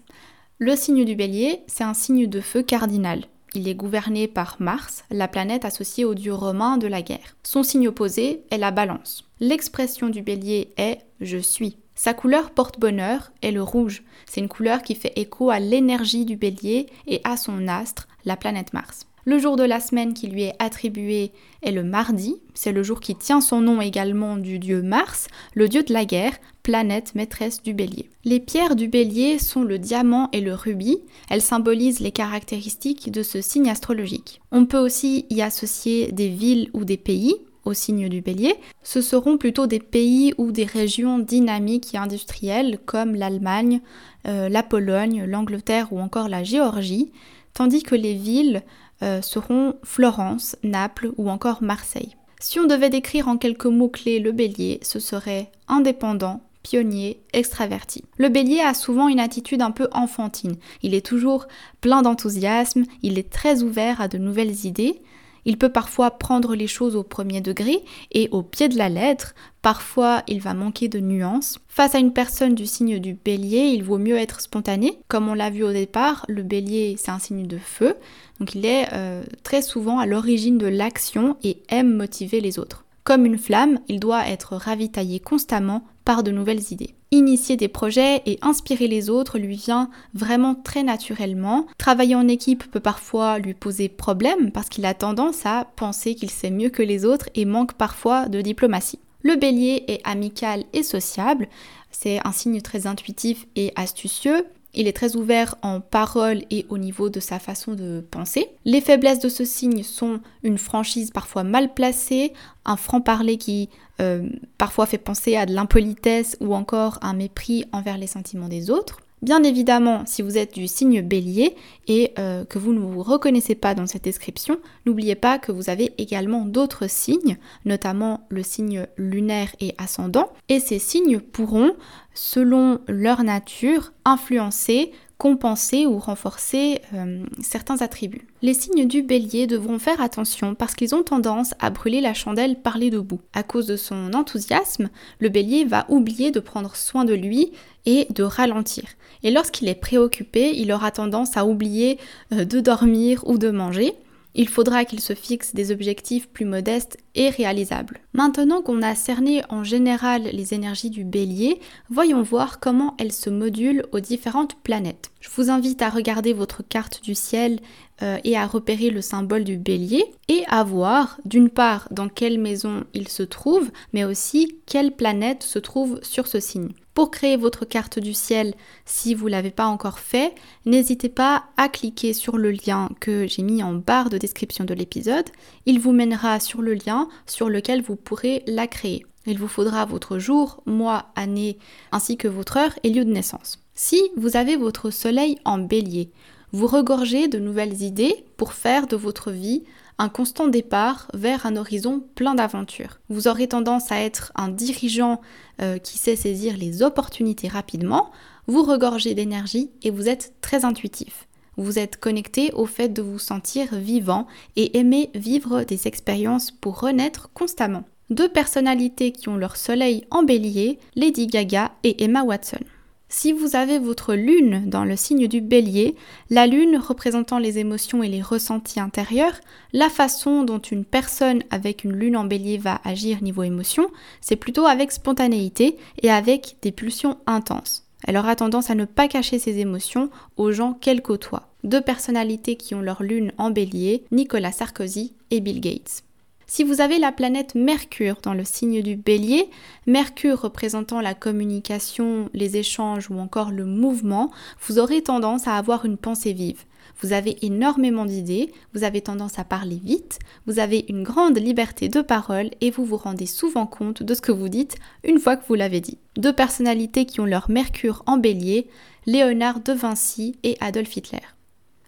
Le 0.60 0.76
signe 0.76 1.06
du 1.06 1.16
bélier, 1.16 1.62
c'est 1.68 1.84
un 1.84 1.94
signe 1.94 2.28
de 2.28 2.42
feu 2.42 2.62
cardinal. 2.62 3.26
Il 3.56 3.70
est 3.70 3.76
gouverné 3.76 4.28
par 4.28 4.58
Mars, 4.60 5.06
la 5.10 5.30
planète 5.30 5.64
associée 5.64 6.04
au 6.04 6.14
dieu 6.14 6.34
romain 6.34 6.78
de 6.78 6.88
la 6.88 7.02
guerre. 7.02 7.38
Son 7.42 7.64
signe 7.64 7.88
opposé 7.88 8.44
est 8.52 8.58
la 8.58 8.72
balance. 8.72 9.24
L'expression 9.40 10.10
du 10.10 10.22
bélier 10.22 10.74
est 10.78 11.00
je 11.22 11.38
suis. 11.38 11.78
Sa 11.96 12.14
couleur 12.14 12.52
porte-bonheur 12.52 13.32
est 13.42 13.52
le 13.52 13.64
rouge. 13.64 14.04
C'est 14.26 14.42
une 14.42 14.50
couleur 14.50 14.82
qui 14.82 14.94
fait 14.94 15.14
écho 15.16 15.50
à 15.50 15.60
l'énergie 15.60 16.26
du 16.26 16.36
bélier 16.36 16.88
et 17.08 17.22
à 17.24 17.38
son 17.38 17.70
astre, 17.70 18.10
la 18.26 18.36
planète 18.36 18.74
Mars. 18.74 19.08
Le 19.24 19.40
jour 19.40 19.56
de 19.56 19.64
la 19.64 19.80
semaine 19.80 20.14
qui 20.14 20.28
lui 20.28 20.44
est 20.44 20.56
attribué 20.60 21.32
est 21.64 21.72
le 21.72 21.84
mardi, 21.84 22.36
c'est 22.54 22.74
le 22.74 22.84
jour 22.84 23.00
qui 23.00 23.16
tient 23.16 23.42
son 23.42 23.62
nom 23.62 23.82
également 23.82 24.36
du 24.36 24.60
dieu 24.60 24.84
Mars, 24.84 25.28
le 25.54 25.70
dieu 25.70 25.82
de 25.82 25.94
la 25.94 26.06
guerre, 26.06 26.38
planète 26.66 27.14
maîtresse 27.14 27.62
du 27.62 27.76
bélier. 27.76 28.10
Les 28.24 28.40
pierres 28.40 28.76
du 28.76 28.88
bélier 28.88 29.38
sont 29.38 29.62
le 29.62 29.78
diamant 29.78 30.30
et 30.34 30.42
le 30.42 30.56
rubis, 30.56 30.98
elles 31.30 31.44
symbolisent 31.44 32.00
les 32.00 32.12
caractéristiques 32.12 33.12
de 33.12 33.22
ce 33.22 33.40
signe 33.40 33.70
astrologique. 33.70 34.42
On 34.52 34.66
peut 34.66 34.80
aussi 34.80 35.28
y 35.30 35.44
associer 35.44 36.12
des 36.12 36.28
villes 36.28 36.72
ou 36.74 36.84
des 36.84 36.98
pays, 36.98 37.36
au 37.66 37.74
signe 37.74 38.10
du 38.10 38.22
bélier, 38.22 38.56
ce 38.82 39.02
seront 39.02 39.38
plutôt 39.38 39.68
des 39.68 39.80
pays 39.80 40.34
ou 40.40 40.52
des 40.52 40.66
régions 40.66 41.20
dynamiques 41.20 41.94
et 41.94 42.00
industrielles 42.00 42.80
comme 42.84 43.14
l'Allemagne, 43.14 43.82
euh, 44.28 44.50
la 44.50 44.64
Pologne, 44.64 45.24
l'Angleterre 45.26 45.90
ou 45.92 46.00
encore 46.00 46.30
la 46.30 46.44
Géorgie, 46.44 47.12
tandis 47.54 47.84
que 47.84 47.96
les 47.96 48.16
villes 48.16 48.64
euh, 49.04 49.22
seront 49.22 49.76
Florence, 49.84 50.56
Naples 50.64 51.12
ou 51.18 51.30
encore 51.30 51.62
Marseille. 51.62 52.16
Si 52.40 52.60
on 52.60 52.66
devait 52.66 52.90
décrire 52.90 53.28
en 53.28 53.38
quelques 53.38 53.66
mots-clés 53.66 54.20
le 54.20 54.32
bélier, 54.32 54.80
ce 54.82 55.00
serait 55.00 55.52
indépendant, 55.68 56.42
pionnier, 56.66 57.22
extraverti. 57.32 58.04
Le 58.18 58.28
bélier 58.28 58.60
a 58.60 58.74
souvent 58.74 59.08
une 59.08 59.20
attitude 59.20 59.62
un 59.62 59.70
peu 59.70 59.88
enfantine. 59.92 60.56
Il 60.82 60.96
est 60.96 61.06
toujours 61.06 61.46
plein 61.80 62.02
d'enthousiasme, 62.02 62.86
il 63.04 63.20
est 63.20 63.30
très 63.30 63.62
ouvert 63.62 64.02
à 64.02 64.08
de 64.08 64.18
nouvelles 64.18 64.66
idées, 64.66 65.00
il 65.46 65.60
peut 65.60 65.72
parfois 65.72 66.10
prendre 66.10 66.56
les 66.56 66.66
choses 66.66 66.96
au 66.96 67.04
premier 67.04 67.40
degré 67.40 67.84
et 68.12 68.30
au 68.32 68.42
pied 68.42 68.68
de 68.68 68.80
la 68.80 68.90
lettre, 68.90 69.36
parfois 69.62 70.24
il 70.28 70.42
va 70.42 70.56
manquer 70.56 70.88
de 70.88 71.00
nuances. 71.00 71.60
Face 71.68 71.94
à 71.94 72.00
une 72.00 72.14
personne 72.14 72.56
du 72.56 72.66
signe 72.66 72.98
du 72.98 73.14
bélier, 73.14 73.68
il 73.68 73.84
vaut 73.84 74.00
mieux 74.00 74.18
être 74.18 74.42
spontané. 74.42 74.98
Comme 75.08 75.30
on 75.30 75.36
l'a 75.36 75.52
vu 75.52 75.64
au 75.64 75.72
départ, 75.72 76.26
le 76.28 76.42
bélier 76.42 76.96
c'est 76.98 77.12
un 77.12 77.20
signe 77.20 77.46
de 77.46 77.60
feu, 77.60 77.96
donc 78.40 78.56
il 78.56 78.66
est 78.66 78.88
euh, 78.94 79.22
très 79.44 79.62
souvent 79.62 80.00
à 80.00 80.08
l'origine 80.08 80.58
de 80.58 80.66
l'action 80.66 81.38
et 81.44 81.62
aime 81.70 81.94
motiver 81.94 82.42
les 82.42 82.58
autres. 82.58 82.85
Comme 83.06 83.28
une 83.28 83.38
flamme, 83.38 83.80
il 83.88 84.00
doit 84.00 84.28
être 84.28 84.56
ravitaillé 84.56 85.20
constamment 85.20 85.86
par 86.06 86.24
de 86.24 86.32
nouvelles 86.32 86.72
idées. 86.72 86.96
Initier 87.12 87.56
des 87.56 87.68
projets 87.68 88.24
et 88.26 88.40
inspirer 88.42 88.88
les 88.88 89.12
autres 89.12 89.38
lui 89.38 89.58
vient 89.58 89.92
vraiment 90.16 90.56
très 90.56 90.82
naturellement. 90.82 91.68
Travailler 91.78 92.16
en 92.16 92.28
équipe 92.28 92.70
peut 92.72 92.80
parfois 92.80 93.38
lui 93.38 93.54
poser 93.54 93.90
problème 93.90 94.52
parce 94.52 94.70
qu'il 94.70 94.88
a 94.88 94.96
tendance 94.96 95.46
à 95.46 95.68
penser 95.76 96.16
qu'il 96.16 96.32
sait 96.32 96.50
mieux 96.50 96.70
que 96.70 96.82
les 96.82 97.06
autres 97.06 97.30
et 97.36 97.46
manque 97.46 97.74
parfois 97.74 98.28
de 98.28 98.42
diplomatie. 98.42 99.00
Le 99.22 99.36
bélier 99.36 99.84
est 99.88 100.02
amical 100.04 100.64
et 100.74 100.82
sociable, 100.82 101.48
c'est 101.92 102.20
un 102.26 102.32
signe 102.32 102.62
très 102.62 102.88
intuitif 102.88 103.46
et 103.56 103.72
astucieux. 103.76 104.48
Il 104.76 104.88
est 104.88 104.94
très 104.94 105.16
ouvert 105.16 105.56
en 105.62 105.80
parole 105.80 106.44
et 106.50 106.66
au 106.70 106.78
niveau 106.78 107.10
de 107.10 107.20
sa 107.20 107.40
façon 107.40 107.74
de 107.74 108.04
penser. 108.12 108.48
Les 108.66 108.82
faiblesses 108.82 109.20
de 109.20 109.30
ce 109.30 109.46
signe 109.46 109.84
sont 109.84 110.20
une 110.44 110.58
franchise 110.58 111.12
parfois 111.12 111.44
mal 111.44 111.74
placée, 111.74 112.34
un 112.66 112.76
franc-parler 112.76 113.38
qui 113.38 113.70
euh, 114.02 114.30
parfois 114.58 114.86
fait 114.86 114.98
penser 114.98 115.38
à 115.38 115.46
de 115.46 115.54
l'impolitesse 115.54 116.36
ou 116.42 116.54
encore 116.54 117.00
un 117.02 117.14
mépris 117.14 117.66
envers 117.72 117.98
les 117.98 118.08
sentiments 118.08 118.50
des 118.50 118.70
autres. 118.70 119.00
Bien 119.22 119.44
évidemment, 119.44 120.04
si 120.06 120.22
vous 120.22 120.38
êtes 120.38 120.54
du 120.54 120.68
signe 120.68 121.02
bélier 121.02 121.56
et 121.88 122.12
euh, 122.20 122.46
que 122.46 122.60
vous 122.60 122.74
ne 122.74 122.80
vous 122.80 123.02
reconnaissez 123.02 123.56
pas 123.56 123.74
dans 123.74 123.88
cette 123.88 124.04
description, 124.04 124.58
n'oubliez 124.86 125.16
pas 125.16 125.40
que 125.40 125.52
vous 125.52 125.70
avez 125.70 125.94
également 125.98 126.46
d'autres 126.46 126.88
signes, 126.90 127.38
notamment 127.64 128.26
le 128.30 128.44
signe 128.44 128.88
lunaire 128.98 129.56
et 129.60 129.74
ascendant, 129.78 130.32
et 130.50 130.60
ces 130.60 130.80
signes 130.80 131.20
pourront, 131.20 131.76
selon 132.14 132.80
leur 132.88 133.24
nature, 133.24 133.94
influencer 134.04 134.92
compenser 135.18 135.86
ou 135.86 135.98
renforcer 135.98 136.82
euh, 136.94 137.26
certains 137.42 137.82
attributs. 137.82 138.28
Les 138.42 138.54
signes 138.54 138.88
du 138.88 139.02
bélier 139.02 139.48
devront 139.48 139.80
faire 139.80 140.02
attention 140.02 140.56
parce 140.56 140.76
qu'ils 140.76 140.94
ont 140.94 141.04
tendance 141.04 141.54
à 141.60 141.70
brûler 141.70 142.02
la 142.02 142.14
chandelle 142.14 142.62
par 142.62 142.78
les 142.78 142.90
deux 142.90 143.02
bouts. 143.02 143.22
À 143.34 143.44
cause 143.44 143.66
de 143.66 143.78
son 143.78 144.14
enthousiasme, 144.14 144.90
le 145.20 145.30
bélier 145.30 145.64
va 145.64 145.86
oublier 145.90 146.32
de 146.32 146.40
prendre 146.40 146.76
soin 146.76 147.06
de 147.06 147.14
lui 147.14 147.52
et 147.86 148.08
de 148.10 148.24
ralentir. 148.24 148.84
Et 149.24 149.32
lorsqu'il 149.32 149.68
est 149.68 149.76
préoccupé, 149.76 150.52
il 150.56 150.72
aura 150.72 150.92
tendance 150.92 151.38
à 151.38 151.46
oublier 151.46 151.98
euh, 152.34 152.46
de 152.46 152.60
dormir 152.60 153.24
ou 153.28 153.38
de 153.38 153.50
manger 153.50 153.96
il 154.36 154.50
faudra 154.50 154.84
qu'il 154.86 155.00
se 155.00 155.14
fixe 155.14 155.56
des 155.56 155.72
objectifs 155.72 156.28
plus 156.28 156.46
modestes 156.46 156.98
et 157.16 157.30
réalisables. 157.30 158.00
Maintenant 158.14 158.62
qu'on 158.62 158.82
a 158.82 158.94
cerné 158.94 159.42
en 159.50 159.64
général 159.64 160.24
les 160.24 160.54
énergies 160.54 160.90
du 160.90 161.06
bélier, 161.06 161.60
voyons 161.90 162.22
voir 162.22 162.60
comment 162.60 162.96
elles 163.00 163.14
se 163.14 163.30
modulent 163.30 163.86
aux 163.94 164.02
différentes 164.02 164.56
planètes. 164.62 165.12
Je 165.22 165.30
vous 165.36 165.50
invite 165.50 165.82
à 165.82 165.90
regarder 165.90 166.34
votre 166.34 166.64
carte 166.68 167.02
du 167.02 167.16
ciel 167.16 167.60
euh, 168.02 168.18
et 168.26 168.38
à 168.38 168.46
repérer 168.46 168.90
le 168.90 169.02
symbole 169.02 169.46
du 169.46 169.58
bélier 169.58 170.04
et 170.28 170.44
à 170.48 170.64
voir 170.64 171.18
d'une 171.24 171.50
part 171.50 171.88
dans 171.92 172.10
quelle 172.10 172.40
maison 172.40 172.84
il 172.94 173.08
se 173.08 173.24
trouve, 173.24 173.72
mais 173.94 174.04
aussi 174.04 174.58
quelle 174.66 174.92
planète 174.92 175.44
se 175.44 175.60
trouve 175.60 176.00
sur 176.04 176.28
ce 176.28 176.42
signe. 176.42 176.74
Pour 176.96 177.12
créer 177.12 177.36
votre 177.36 177.66
carte 177.66 178.00
du 178.00 178.14
ciel, 178.14 178.54
si 178.86 179.16
vous 179.16 179.26
ne 179.26 179.32
l'avez 179.32 179.52
pas 179.52 179.66
encore 179.66 180.00
fait, 180.00 180.34
n'hésitez 180.66 181.10
pas 181.10 181.44
à 181.58 181.68
cliquer 181.68 182.14
sur 182.14 182.38
le 182.38 182.52
lien 182.52 182.90
que 183.02 183.28
j'ai 183.28 183.44
mis 183.44 183.62
en 183.62 183.74
barre 183.74 184.10
de 184.10 184.18
description 184.18 184.64
de 184.64 184.74
l'épisode. 184.74 185.26
Il 185.66 185.82
vous 185.82 185.92
mènera 185.92 186.40
sur 186.40 186.62
le 186.62 186.74
lien 186.74 187.10
sur 187.28 187.50
lequel 187.50 187.82
vous 187.82 187.98
pourrez 187.98 188.44
la 188.48 188.66
créer. 188.68 189.06
Il 189.26 189.38
vous 189.38 189.50
faudra 189.50 189.84
votre 189.84 190.20
jour, 190.20 190.64
mois, 190.66 191.08
année, 191.18 191.58
ainsi 191.92 192.16
que 192.16 192.30
votre 192.30 192.56
heure 192.56 192.80
et 192.84 192.90
lieu 192.90 193.04
de 193.04 193.12
naissance. 193.12 193.60
Si 193.74 194.02
vous 194.16 194.38
avez 194.38 194.56
votre 194.56 194.90
soleil 194.90 195.38
en 195.44 195.58
bélier, 195.58 196.12
vous 196.54 196.68
regorgez 196.68 197.28
de 197.28 197.40
nouvelles 197.40 197.82
idées 197.82 198.24
pour 198.38 198.54
faire 198.54 198.88
de 198.88 198.96
votre 198.96 199.32
vie 199.32 199.64
un 199.98 200.10
constant 200.10 200.48
départ 200.48 201.08
vers 201.14 201.46
un 201.46 201.56
horizon 201.56 202.04
plein 202.16 202.36
d'aventures. 202.36 203.00
Vous 203.10 203.28
aurez 203.28 203.48
tendance 203.48 203.92
à 203.92 204.00
être 204.02 204.32
un 204.36 204.50
dirigeant 204.50 205.22
euh, 205.62 205.78
qui 205.78 205.98
sait 205.98 206.16
saisir 206.16 206.58
les 206.58 206.84
opportunités 206.84 207.48
rapidement, 207.48 208.12
vous 208.48 208.64
regorgez 208.64 209.16
d'énergie 209.16 209.72
et 209.84 209.90
vous 209.90 210.08
êtes 210.10 210.34
très 210.42 210.66
intuitif. 210.66 211.28
Vous 211.58 211.80
êtes 211.80 211.98
connecté 211.98 212.52
au 212.54 212.66
fait 212.66 212.90
de 212.90 213.02
vous 213.02 213.20
sentir 213.20 213.74
vivant 213.76 214.28
et 214.56 214.78
aimez 214.78 215.10
vivre 215.16 215.64
des 215.64 215.88
expériences 215.88 216.52
pour 216.52 216.82
renaître 216.82 217.30
constamment. 217.34 217.86
Deux 218.10 218.30
personnalités 218.30 219.12
qui 219.12 219.30
ont 219.30 219.38
leur 219.38 219.56
soleil 219.56 220.06
en 220.12 220.24
bélier, 220.24 220.80
Lady 220.96 221.28
Gaga 221.28 221.72
et 221.84 222.04
Emma 222.04 222.24
Watson. 222.24 222.60
Si 223.08 223.32
vous 223.32 223.56
avez 223.56 223.78
votre 223.78 224.16
lune 224.16 224.68
dans 224.68 224.84
le 224.84 224.96
signe 224.96 225.28
du 225.28 225.40
bélier, 225.40 225.96
la 226.30 226.48
lune 226.48 226.78
représentant 226.78 227.38
les 227.38 227.60
émotions 227.60 228.02
et 228.02 228.08
les 228.08 228.22
ressentis 228.22 228.80
intérieurs, 228.80 229.40
la 229.74 229.90
façon 229.90 230.44
dont 230.44 230.60
une 230.60 230.86
personne 230.86 231.44
avec 231.52 231.84
une 231.84 231.94
lune 231.94 232.18
en 232.18 232.24
bélier 232.24 232.58
va 232.58 232.82
agir 232.84 233.22
niveau 233.22 233.44
émotion, 233.44 233.90
c'est 234.22 234.36
plutôt 234.36 234.66
avec 234.66 234.92
spontanéité 234.92 235.78
et 236.02 236.10
avec 236.10 236.58
des 236.64 236.72
pulsions 236.72 237.18
intenses. 237.28 237.84
Elle 238.08 238.18
aura 238.18 238.36
tendance 238.36 238.70
à 238.70 238.76
ne 238.76 238.86
pas 238.86 239.08
cacher 239.08 239.40
ses 239.40 239.60
émotions 239.60 240.10
aux 240.38 240.52
gens 240.52 240.74
qu'elle 240.74 241.02
côtoie. 241.02 241.50
Deux 241.64 241.82
personnalités 241.82 242.56
qui 242.56 242.76
ont 242.76 242.82
leur 242.82 243.02
lune 243.02 243.32
en 243.38 243.50
bélier, 243.50 244.04
Nicolas 244.12 244.52
Sarkozy 244.52 245.14
et 245.32 245.40
Bill 245.40 245.60
Gates. 245.60 246.04
Si 246.48 246.64
vous 246.64 246.80
avez 246.80 247.00
la 247.00 247.12
planète 247.12 247.56
Mercure 247.56 248.18
dans 248.22 248.36
le 248.36 248.44
signe 248.44 248.84
du 248.84 248.96
bélier, 248.96 249.50
Mercure 249.88 250.42
représentant 250.42 251.02
la 251.02 251.16
communication, 251.16 252.30
les 252.34 252.58
échanges 252.58 253.10
ou 253.10 253.18
encore 253.18 253.52
le 253.52 253.66
mouvement, 253.66 254.32
vous 254.62 254.78
aurez 254.78 255.02
tendance 255.02 255.48
à 255.48 255.56
avoir 255.56 255.86
une 255.86 255.98
pensée 255.98 256.34
vive. 256.34 256.64
Vous 257.02 257.14
avez 257.14 257.44
énormément 257.44 258.06
d'idées, 258.06 258.54
vous 258.74 258.84
avez 258.84 259.02
tendance 259.02 259.40
à 259.40 259.44
parler 259.44 259.82
vite, 259.84 260.20
vous 260.46 260.60
avez 260.60 260.86
une 260.88 261.04
grande 261.04 261.38
liberté 261.38 261.90
de 261.90 262.02
parole 262.02 262.52
et 262.62 262.70
vous 262.70 262.86
vous 262.86 262.98
rendez 262.98 263.26
souvent 263.26 263.66
compte 263.66 264.04
de 264.04 264.14
ce 264.14 264.22
que 264.22 264.32
vous 264.32 264.48
dites 264.48 264.78
une 265.04 265.20
fois 265.20 265.38
que 265.38 265.48
vous 265.48 265.56
l'avez 265.56 265.82
dit. 265.82 265.98
Deux 266.16 266.34
personnalités 266.34 267.06
qui 267.06 267.20
ont 267.20 267.26
leur 267.26 267.50
Mercure 267.50 268.04
en 268.06 268.18
bélier, 268.18 268.70
Léonard 269.08 269.62
de 269.62 269.74
Vinci 269.74 270.38
et 270.44 270.58
Adolf 270.62 270.96
Hitler. 270.96 271.35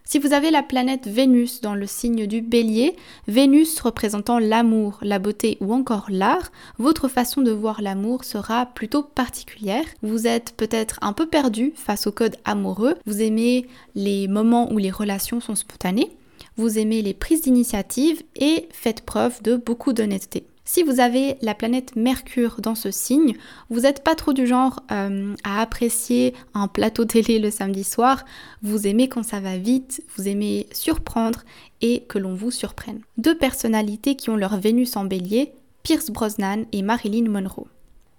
Si 0.10 0.20
vous 0.20 0.32
avez 0.32 0.52
la 0.52 0.64
planète 0.64 1.06
Vénus 1.06 1.60
dans 1.60 1.76
le 1.76 1.86
signe 1.86 2.28
du 2.28 2.40
bélier, 2.40 2.96
Vénus 3.28 3.78
représentant 3.82 4.40
l'amour, 4.40 5.00
la 5.02 5.20
beauté 5.20 5.58
ou 5.60 5.74
encore 5.74 6.06
l'art, 6.08 6.50
votre 6.78 7.10
façon 7.10 7.42
de 7.42 7.52
voir 7.52 7.82
l'amour 7.82 8.24
sera 8.24 8.68
plutôt 8.68 9.04
particulière. 9.04 9.84
Vous 10.04 10.26
êtes 10.26 10.54
peut-être 10.56 10.98
un 11.02 11.12
peu 11.12 11.26
perdu 11.26 11.74
face 11.76 12.08
au 12.08 12.14
code 12.14 12.38
amoureux, 12.46 12.96
vous 13.06 13.22
aimez 13.22 13.68
les 13.96 14.30
moments 14.30 14.72
où 14.72 14.78
les 14.78 14.92
relations 14.92 15.42
sont 15.42 15.56
spontanées, 15.56 16.16
vous 16.56 16.80
aimez 16.80 17.02
les 17.02 17.14
prises 17.14 17.42
d'initiative 17.42 18.24
et 18.38 18.70
faites 18.72 19.02
preuve 19.02 19.44
de 19.44 19.58
beaucoup 19.58 19.92
d'honnêteté. 19.92 20.46
Si 20.70 20.84
vous 20.84 21.00
avez 21.00 21.38
la 21.42 21.56
planète 21.56 21.96
Mercure 21.96 22.60
dans 22.60 22.76
ce 22.76 22.92
signe, 22.92 23.38
vous 23.70 23.80
n'êtes 23.80 24.04
pas 24.04 24.16
trop 24.16 24.34
du 24.34 24.46
genre 24.46 24.82
euh, 24.92 25.34
à 25.46 25.62
apprécier 25.62 26.34
un 26.54 26.68
plateau 26.68 27.06
télé 27.06 27.40
le 27.40 27.50
samedi 27.52 27.86
soir, 27.86 28.26
vous 28.62 28.86
aimez 28.86 29.08
quand 29.08 29.24
ça 29.24 29.40
va 29.40 29.58
vite, 29.58 30.04
vous 30.18 30.28
aimez 30.28 30.68
surprendre 30.74 31.46
et 31.80 32.04
que 32.10 32.20
l'on 32.20 32.36
vous 32.36 32.52
surprenne. 32.52 33.00
Deux 33.18 33.38
personnalités 33.38 34.16
qui 34.16 34.30
ont 34.30 34.36
leur 34.36 34.58
Vénus 34.58 34.98
en 34.98 35.06
bélier, 35.06 35.54
Pierce 35.84 36.12
Brosnan 36.12 36.66
et 36.74 36.82
Marilyn 36.82 37.30
Monroe. 37.30 37.68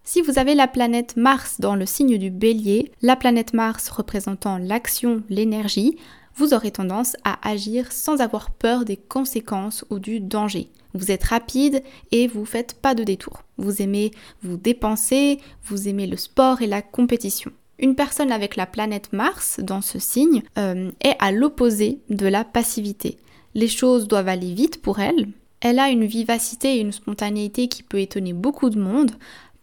Si 0.03 0.23
vous 0.23 0.39
avez 0.39 0.55
la 0.55 0.69
planète 0.69 1.19
Mars 1.19 1.61
dans 1.61 1.75
le 1.75 1.85
signe 1.85 2.17
du 2.17 2.31
bélier, 2.31 2.91
la 3.03 3.15
planète 3.15 3.53
Mars 3.53 3.91
représentant 3.91 4.57
l'action, 4.57 5.23
l'énergie, 5.29 5.99
vous 6.39 6.55
aurez 6.55 6.71
tendance 6.71 7.17
à 7.25 7.37
agir 7.47 7.91
sans 7.91 8.21
avoir 8.21 8.53
peur 8.53 8.85
des 8.85 8.97
conséquences 8.97 9.85
ou 9.91 9.99
du 9.99 10.21
danger. 10.21 10.69
Vous 10.95 11.11
êtes 11.11 11.25
rapide 11.25 11.83
et 12.13 12.29
vous 12.29 12.45
faites 12.45 12.75
pas 12.75 12.95
de 12.95 13.03
détour. 13.03 13.43
Vous 13.57 13.83
aimez 13.83 14.13
vous 14.43 14.57
dépenser, 14.57 15.41
vous 15.65 15.89
aimez 15.89 16.07
le 16.07 16.17
sport 16.17 16.63
et 16.63 16.69
la 16.69 16.81
compétition. 16.81 17.51
Une 17.81 17.97
personne 17.97 18.31
avec 18.31 18.55
la 18.55 18.67
planète 18.67 19.13
Mars 19.13 19.59
dans 19.61 19.81
ce 19.81 19.99
signe 19.99 20.43
euh, 20.59 20.93
est 21.01 21.17
à 21.19 21.33
l'opposé 21.33 21.99
de 22.09 22.27
la 22.27 22.45
passivité. 22.45 23.19
Les 23.55 23.69
choses 23.69 24.07
doivent 24.07 24.29
aller 24.29 24.55
vite 24.55 24.81
pour 24.81 25.01
elle. 25.01 25.29
Elle 25.61 25.81
a 25.81 25.91
une 25.91 26.05
vivacité 26.05 26.77
et 26.77 26.81
une 26.81 26.93
spontanéité 26.93 27.67
qui 27.67 27.83
peut 27.83 28.01
étonner 28.01 28.33
beaucoup 28.33 28.71
de 28.71 28.79
monde. 28.79 29.11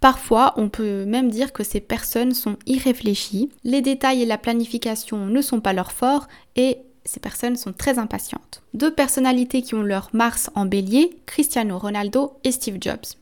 Parfois, 0.06 0.54
on 0.58 0.70
peut 0.70 1.04
même 1.06 1.32
dire 1.32 1.52
que 1.52 1.64
ces 1.64 1.80
personnes 1.80 2.36
sont 2.36 2.58
irréfléchies, 2.68 3.50
les 3.64 3.82
détails 3.82 4.22
et 4.22 4.28
la 4.28 4.38
planification 4.38 5.26
ne 5.26 5.42
sont 5.42 5.62
pas 5.62 5.74
leur 5.74 5.92
fort 5.92 6.28
et 6.56 6.78
ces 7.06 7.20
personnes 7.20 7.56
sont 7.56 7.74
très 7.74 7.98
impatientes. 7.98 8.62
Deux 8.76 8.94
personnalités 8.94 9.64
qui 9.64 9.74
ont 9.74 9.82
leur 9.82 10.12
Mars 10.14 10.52
en 10.54 10.68
bélier, 10.68 11.18
Cristiano 11.26 11.80
Ronaldo 11.80 12.34
et 12.44 12.52
Steve 12.52 12.78
Jobs. 12.80 13.16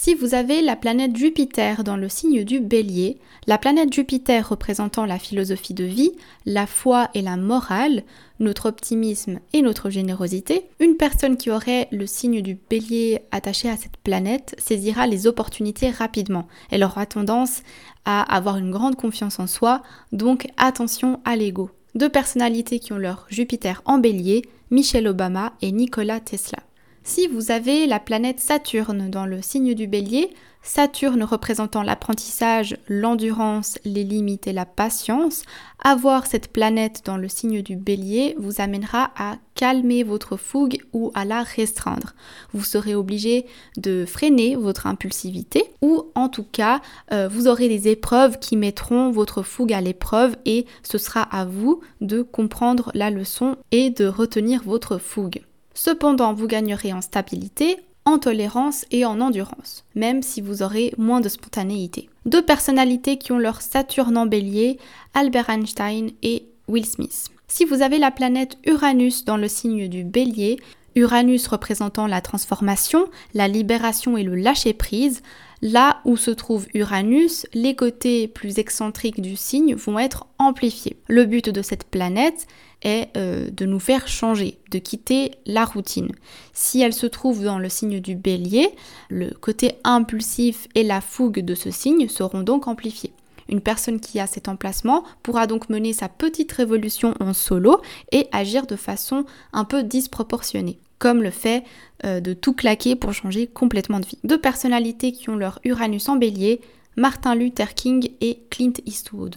Si 0.00 0.14
vous 0.14 0.34
avez 0.34 0.62
la 0.62 0.76
planète 0.76 1.16
Jupiter 1.16 1.82
dans 1.82 1.96
le 1.96 2.08
signe 2.08 2.44
du 2.44 2.60
bélier, 2.60 3.18
la 3.48 3.58
planète 3.58 3.92
Jupiter 3.92 4.48
représentant 4.48 5.04
la 5.04 5.18
philosophie 5.18 5.74
de 5.74 5.82
vie, 5.82 6.12
la 6.46 6.68
foi 6.68 7.08
et 7.14 7.20
la 7.20 7.36
morale, 7.36 8.04
notre 8.38 8.68
optimisme 8.68 9.40
et 9.52 9.60
notre 9.60 9.90
générosité, 9.90 10.66
une 10.78 10.94
personne 10.94 11.36
qui 11.36 11.50
aurait 11.50 11.88
le 11.90 12.06
signe 12.06 12.42
du 12.42 12.56
bélier 12.70 13.22
attaché 13.32 13.68
à 13.68 13.76
cette 13.76 13.96
planète 13.96 14.54
saisira 14.56 15.08
les 15.08 15.26
opportunités 15.26 15.90
rapidement. 15.90 16.46
Elle 16.70 16.84
aura 16.84 17.04
tendance 17.04 17.64
à 18.04 18.22
avoir 18.32 18.56
une 18.56 18.70
grande 18.70 18.94
confiance 18.94 19.40
en 19.40 19.48
soi, 19.48 19.82
donc 20.12 20.46
attention 20.58 21.18
à 21.24 21.34
l'ego. 21.34 21.70
Deux 21.96 22.08
personnalités 22.08 22.78
qui 22.78 22.92
ont 22.92 22.98
leur 22.98 23.26
Jupiter 23.30 23.82
en 23.84 23.98
bélier, 23.98 24.42
Michelle 24.70 25.08
Obama 25.08 25.54
et 25.60 25.72
Nikola 25.72 26.20
Tesla. 26.20 26.60
Si 27.08 27.26
vous 27.26 27.50
avez 27.50 27.86
la 27.86 28.00
planète 28.00 28.38
Saturne 28.38 29.08
dans 29.08 29.24
le 29.24 29.40
signe 29.40 29.72
du 29.72 29.86
bélier, 29.86 30.28
Saturne 30.62 31.24
représentant 31.24 31.82
l'apprentissage, 31.82 32.76
l'endurance, 32.86 33.78
les 33.86 34.04
limites 34.04 34.46
et 34.46 34.52
la 34.52 34.66
patience, 34.66 35.44
avoir 35.82 36.26
cette 36.26 36.52
planète 36.52 37.00
dans 37.06 37.16
le 37.16 37.28
signe 37.28 37.62
du 37.62 37.76
bélier 37.76 38.34
vous 38.38 38.60
amènera 38.60 39.10
à 39.16 39.36
calmer 39.54 40.02
votre 40.02 40.36
fougue 40.36 40.84
ou 40.92 41.10
à 41.14 41.24
la 41.24 41.42
restreindre. 41.44 42.14
Vous 42.52 42.62
serez 42.62 42.94
obligé 42.94 43.46
de 43.78 44.04
freiner 44.06 44.54
votre 44.54 44.86
impulsivité 44.86 45.64
ou 45.80 46.10
en 46.14 46.28
tout 46.28 46.44
cas 46.44 46.82
euh, 47.10 47.26
vous 47.26 47.48
aurez 47.48 47.70
des 47.70 47.88
épreuves 47.88 48.38
qui 48.38 48.58
mettront 48.58 49.12
votre 49.12 49.42
fougue 49.42 49.72
à 49.72 49.80
l'épreuve 49.80 50.36
et 50.44 50.66
ce 50.82 50.98
sera 50.98 51.22
à 51.22 51.46
vous 51.46 51.80
de 52.02 52.20
comprendre 52.20 52.92
la 52.92 53.08
leçon 53.08 53.56
et 53.72 53.88
de 53.88 54.04
retenir 54.04 54.62
votre 54.62 54.98
fougue. 54.98 55.40
Cependant, 55.80 56.34
vous 56.34 56.48
gagnerez 56.48 56.92
en 56.92 57.00
stabilité, 57.00 57.76
en 58.04 58.18
tolérance 58.18 58.84
et 58.90 59.04
en 59.04 59.20
endurance, 59.20 59.84
même 59.94 60.22
si 60.22 60.40
vous 60.40 60.64
aurez 60.64 60.92
moins 60.98 61.20
de 61.20 61.28
spontanéité. 61.28 62.10
Deux 62.26 62.44
personnalités 62.44 63.16
qui 63.16 63.30
ont 63.30 63.38
leur 63.38 63.62
Saturne 63.62 64.18
en 64.18 64.26
bélier, 64.26 64.80
Albert 65.14 65.50
Einstein 65.50 66.10
et 66.24 66.46
Will 66.66 66.84
Smith. 66.84 67.28
Si 67.46 67.64
vous 67.64 67.80
avez 67.80 67.98
la 67.98 68.10
planète 68.10 68.58
Uranus 68.66 69.24
dans 69.24 69.36
le 69.36 69.46
signe 69.46 69.86
du 69.86 70.02
bélier, 70.02 70.58
Uranus 70.96 71.46
représentant 71.46 72.08
la 72.08 72.22
transformation, 72.22 73.06
la 73.32 73.46
libération 73.46 74.16
et 74.16 74.24
le 74.24 74.34
lâcher-prise, 74.34 75.22
là 75.62 76.00
où 76.04 76.16
se 76.16 76.32
trouve 76.32 76.66
Uranus, 76.74 77.46
les 77.54 77.76
côtés 77.76 78.26
plus 78.26 78.58
excentriques 78.58 79.20
du 79.20 79.36
signe 79.36 79.76
vont 79.76 80.00
être 80.00 80.26
amplifiés. 80.38 80.96
Le 81.06 81.24
but 81.24 81.50
de 81.50 81.62
cette 81.62 81.84
planète 81.84 82.48
est 82.82 83.08
euh, 83.16 83.50
de 83.50 83.66
nous 83.66 83.80
faire 83.80 84.08
changer, 84.08 84.58
de 84.70 84.78
quitter 84.78 85.32
la 85.46 85.64
routine. 85.64 86.12
Si 86.52 86.80
elle 86.80 86.92
se 86.92 87.06
trouve 87.06 87.44
dans 87.44 87.58
le 87.58 87.68
signe 87.68 88.00
du 88.00 88.14
bélier, 88.14 88.70
le 89.08 89.30
côté 89.30 89.74
impulsif 89.84 90.68
et 90.74 90.82
la 90.82 91.00
fougue 91.00 91.40
de 91.40 91.54
ce 91.54 91.70
signe 91.70 92.08
seront 92.08 92.42
donc 92.42 92.68
amplifiés. 92.68 93.12
Une 93.48 93.60
personne 93.60 93.98
qui 93.98 94.20
a 94.20 94.26
cet 94.26 94.48
emplacement 94.48 95.04
pourra 95.22 95.46
donc 95.46 95.70
mener 95.70 95.92
sa 95.92 96.08
petite 96.08 96.52
révolution 96.52 97.14
en 97.18 97.32
solo 97.32 97.80
et 98.12 98.28
agir 98.30 98.66
de 98.66 98.76
façon 98.76 99.24
un 99.52 99.64
peu 99.64 99.82
disproportionnée, 99.82 100.78
comme 100.98 101.22
le 101.22 101.30
fait 101.30 101.64
euh, 102.04 102.20
de 102.20 102.34
tout 102.34 102.52
claquer 102.52 102.94
pour 102.94 103.14
changer 103.14 103.46
complètement 103.46 104.00
de 104.00 104.06
vie. 104.06 104.18
Deux 104.24 104.40
personnalités 104.40 105.12
qui 105.12 105.30
ont 105.30 105.36
leur 105.36 105.60
Uranus 105.64 106.08
en 106.08 106.16
bélier, 106.16 106.60
Martin 106.96 107.34
Luther 107.34 107.74
King 107.74 108.10
et 108.20 108.40
Clint 108.50 108.72
Eastwood. 108.84 109.36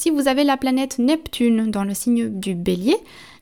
Si 0.00 0.10
vous 0.10 0.28
avez 0.28 0.44
la 0.44 0.56
planète 0.56 1.00
Neptune 1.00 1.72
dans 1.72 1.82
le 1.82 1.92
signe 1.92 2.28
du 2.28 2.54
bélier, 2.54 2.94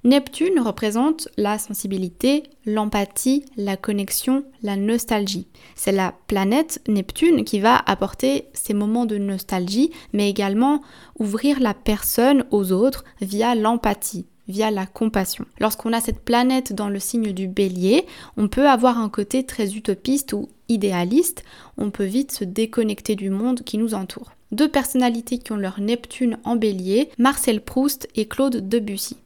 Neptune 0.05 0.59
représente 0.59 1.29
la 1.37 1.59
sensibilité, 1.59 2.45
l'empathie, 2.65 3.45
la 3.59 3.77
connexion, 3.77 4.43
la 4.63 4.77
nostalgie. 4.77 5.49
C'est 5.75 5.93
la 5.93 6.15
planète 6.29 6.81
Neptune 6.89 7.45
qui 7.45 7.61
va 7.61 7.77
apporter 7.85 8.47
ces 8.55 8.73
moments 8.73 9.05
de 9.05 9.19
nostalgie, 9.19 9.91
mais 10.15 10.31
également 10.31 10.81
ouvrir 11.19 11.61
la 11.61 11.75
personne 11.75 12.47
aux 12.51 12.73
autres 12.73 13.05
via 13.21 13.55
l'empathie 13.55 14.25
via 14.49 14.71
la 14.71 14.87
compassion. 14.87 15.45
Lorsqu'on 15.59 15.93
a 15.93 16.01
cette 16.01 16.25
planète 16.25 16.73
dans 16.73 16.89
le 16.89 17.01
signe 17.01 17.33
du 17.33 17.49
bélier, 17.49 18.07
on 18.39 18.47
peut 18.47 18.69
avoir 18.69 18.97
un 18.97 19.09
côté 19.11 19.45
très 19.45 19.75
utopiste 19.75 20.33
ou 20.33 20.49
idéaliste, 20.69 21.45
on 21.77 21.91
peut 21.91 22.05
vite 22.05 22.33
se 22.33 22.45
déconnecter 22.45 23.17
du 23.17 23.29
monde 23.29 23.63
qui 23.63 23.77
nous 23.77 23.93
entoure. 23.93 24.36
Deux 24.53 24.69
personnalités 24.69 25.39
qui 25.39 25.53
ont 25.53 25.57
leur 25.57 25.81
Neptune 25.81 26.39
en 26.45 26.57
bélier, 26.57 27.11
Marcel 27.19 27.61
Proust 27.61 28.09
et 28.15 28.27
Claude 28.27 28.69
Debussy. 28.69 29.17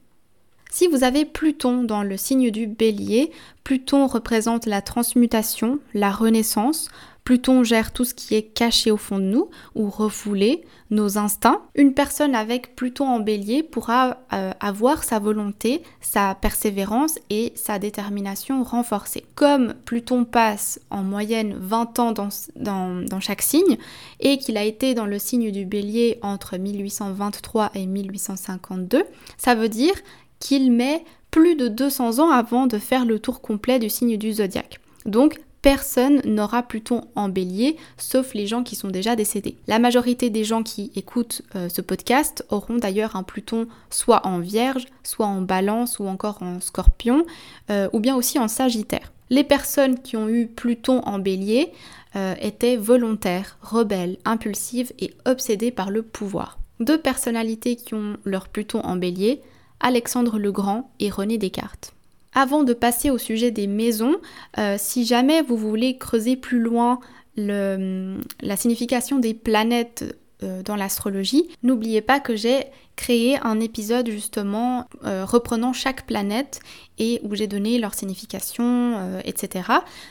Si 0.71 0.87
vous 0.87 1.03
avez 1.03 1.25
Pluton 1.25 1.83
dans 1.83 2.05
le 2.05 2.17
signe 2.17 2.51
du 2.51 2.69
bélier, 2.69 3.33
Pluton 3.65 4.07
représente 4.07 4.67
la 4.67 4.83
transmutation, 4.83 5.81
la 5.95 6.11
renaissance, 6.13 6.89
Pluton 7.25 7.65
gère 7.65 7.93
tout 7.93 8.05
ce 8.05 8.15
qui 8.15 8.35
est 8.35 8.43
caché 8.43 8.91
au 8.91 8.97
fond 8.97 9.19
de 9.19 9.25
nous 9.25 9.51
ou 9.75 9.89
refoulé, 9.89 10.63
nos 10.91 11.19
instincts. 11.19 11.63
Une 11.75 11.95
personne 11.95 12.35
avec 12.35 12.75
Pluton 12.75 13.07
en 13.07 13.21
bélier 13.21 13.63
pourra 13.63 14.19
euh, 14.33 14.53
avoir 14.61 15.05
sa 15.05 15.19
volonté, 15.19 15.83
sa 16.01 16.35
persévérance 16.35 17.19
et 17.29 17.53
sa 17.55 17.79
détermination 17.79 18.63
renforcée. 18.63 19.25
Comme 19.35 19.75
Pluton 19.85 20.25
passe 20.25 20.81
en 20.91 21.03
moyenne 21.03 21.55
20 21.59 21.99
ans 21.99 22.13
dans, 22.13 23.21
chaque 23.21 23.43
signe 23.43 23.79
et 24.21 24.39
qu'il 24.39 24.57
a 24.57 24.65
été 24.65 24.95
dans 24.95 25.07
le 25.07 25.19
signe 25.19 25.51
du 25.51 25.65
bélier 25.65 26.19
entre 26.23 26.57
1823 26.57 27.71
et 27.75 27.87
1852, 27.87 29.05
ça 29.37 29.55
veut 29.55 29.69
dire 29.69 29.95
qu'il 30.41 30.73
met 30.73 31.05
plus 31.31 31.55
de 31.55 31.69
200 31.69 32.19
ans 32.19 32.31
avant 32.31 32.67
de 32.67 32.79
faire 32.79 33.05
le 33.05 33.19
tour 33.19 33.41
complet 33.41 33.79
du 33.79 33.89
signe 33.89 34.17
du 34.17 34.33
zodiaque. 34.33 34.81
Donc 35.07 35.41
personne 35.63 36.21
n'aura 36.25 36.63
Pluton 36.63 37.05
en 37.15 37.29
bélier, 37.29 37.77
sauf 37.99 38.35
les 38.35 38.47
gens 38.47 38.63
qui 38.63 38.77
sont 38.77 38.89
déjà 38.89 39.17
décédés. 39.17 39.57
La 39.67 39.79
majorité 39.79 40.31
des 40.31 40.45
gens 40.45 40.63
qui 40.63 40.91
écoutent 40.95 41.43
euh, 41.55 41.69
ce 41.69 41.81
podcast 41.81 42.45
auront 42.49 42.77
d'ailleurs 42.77 43.17
un 43.17 43.23
Pluton 43.23 43.67
soit 43.91 44.27
en 44.27 44.39
vierge, 44.39 44.87
soit 45.03 45.27
en 45.27 45.43
balance 45.43 45.99
ou 45.99 46.07
encore 46.07 46.43
en 46.43 46.61
scorpion, 46.61 47.25
euh, 47.71 47.89
ou 47.93 48.01
bien 48.01 48.17
aussi 48.17 48.39
en 48.39 48.49
sagittaire. 48.49 49.13
Les 49.29 49.45
personnes 49.45 50.01
qui 50.01 50.17
ont 50.17 50.29
eu 50.29 50.47
Pluton 50.47 51.03
en 51.05 51.19
bélier 51.19 51.73
euh, 52.17 52.35
étaient 52.41 52.77
volontaires, 52.77 53.59
rebelles, 53.63 54.19
impulsives 54.25 54.93
et 54.99 55.15
obsédées 55.25 55.71
par 55.71 55.91
le 55.91 56.03
pouvoir. 56.03 56.59
Deux 56.81 56.99
personnalités 56.99 57.77
qui 57.77 57.95
ont 57.95 58.17
leur 58.25 58.49
Pluton 58.49 58.81
en 58.81 58.97
bélier, 58.97 59.41
Alexandre 59.79 60.39
le 60.39 60.51
Grand 60.51 60.91
et 60.99 61.11
René 61.11 61.39
Descartes. 61.39 61.95
Avant 62.35 62.63
de 62.63 62.73
passer 62.73 63.11
au 63.11 63.19
sujet 63.19 63.51
des 63.51 63.67
maisons, 63.67 64.17
euh, 64.59 64.77
si 64.79 65.05
jamais 65.05 65.43
vous 65.43 65.57
voulez 65.57 65.99
creuser 65.99 66.37
plus 66.37 66.61
loin 66.61 67.01
la 67.37 68.57
signification 68.57 69.19
des 69.19 69.33
planètes 69.33 70.05
euh, 70.43 70.63
dans 70.63 70.77
l'astrologie, 70.77 71.49
n'oubliez 71.63 72.03
pas 72.03 72.21
que 72.21 72.37
j'ai 72.37 72.67
créé 72.97 73.39
un 73.43 73.61
épisode 73.61 74.11
justement 74.11 74.87
euh, 75.05 75.25
reprenant 75.25 75.73
chaque 75.73 76.07
planète 76.07 76.61
et 76.99 77.19
où 77.23 77.35
j'ai 77.35 77.47
donné 77.47 77.79
leur 77.79 77.95
signification, 77.95 79.19
etc. 79.25 79.71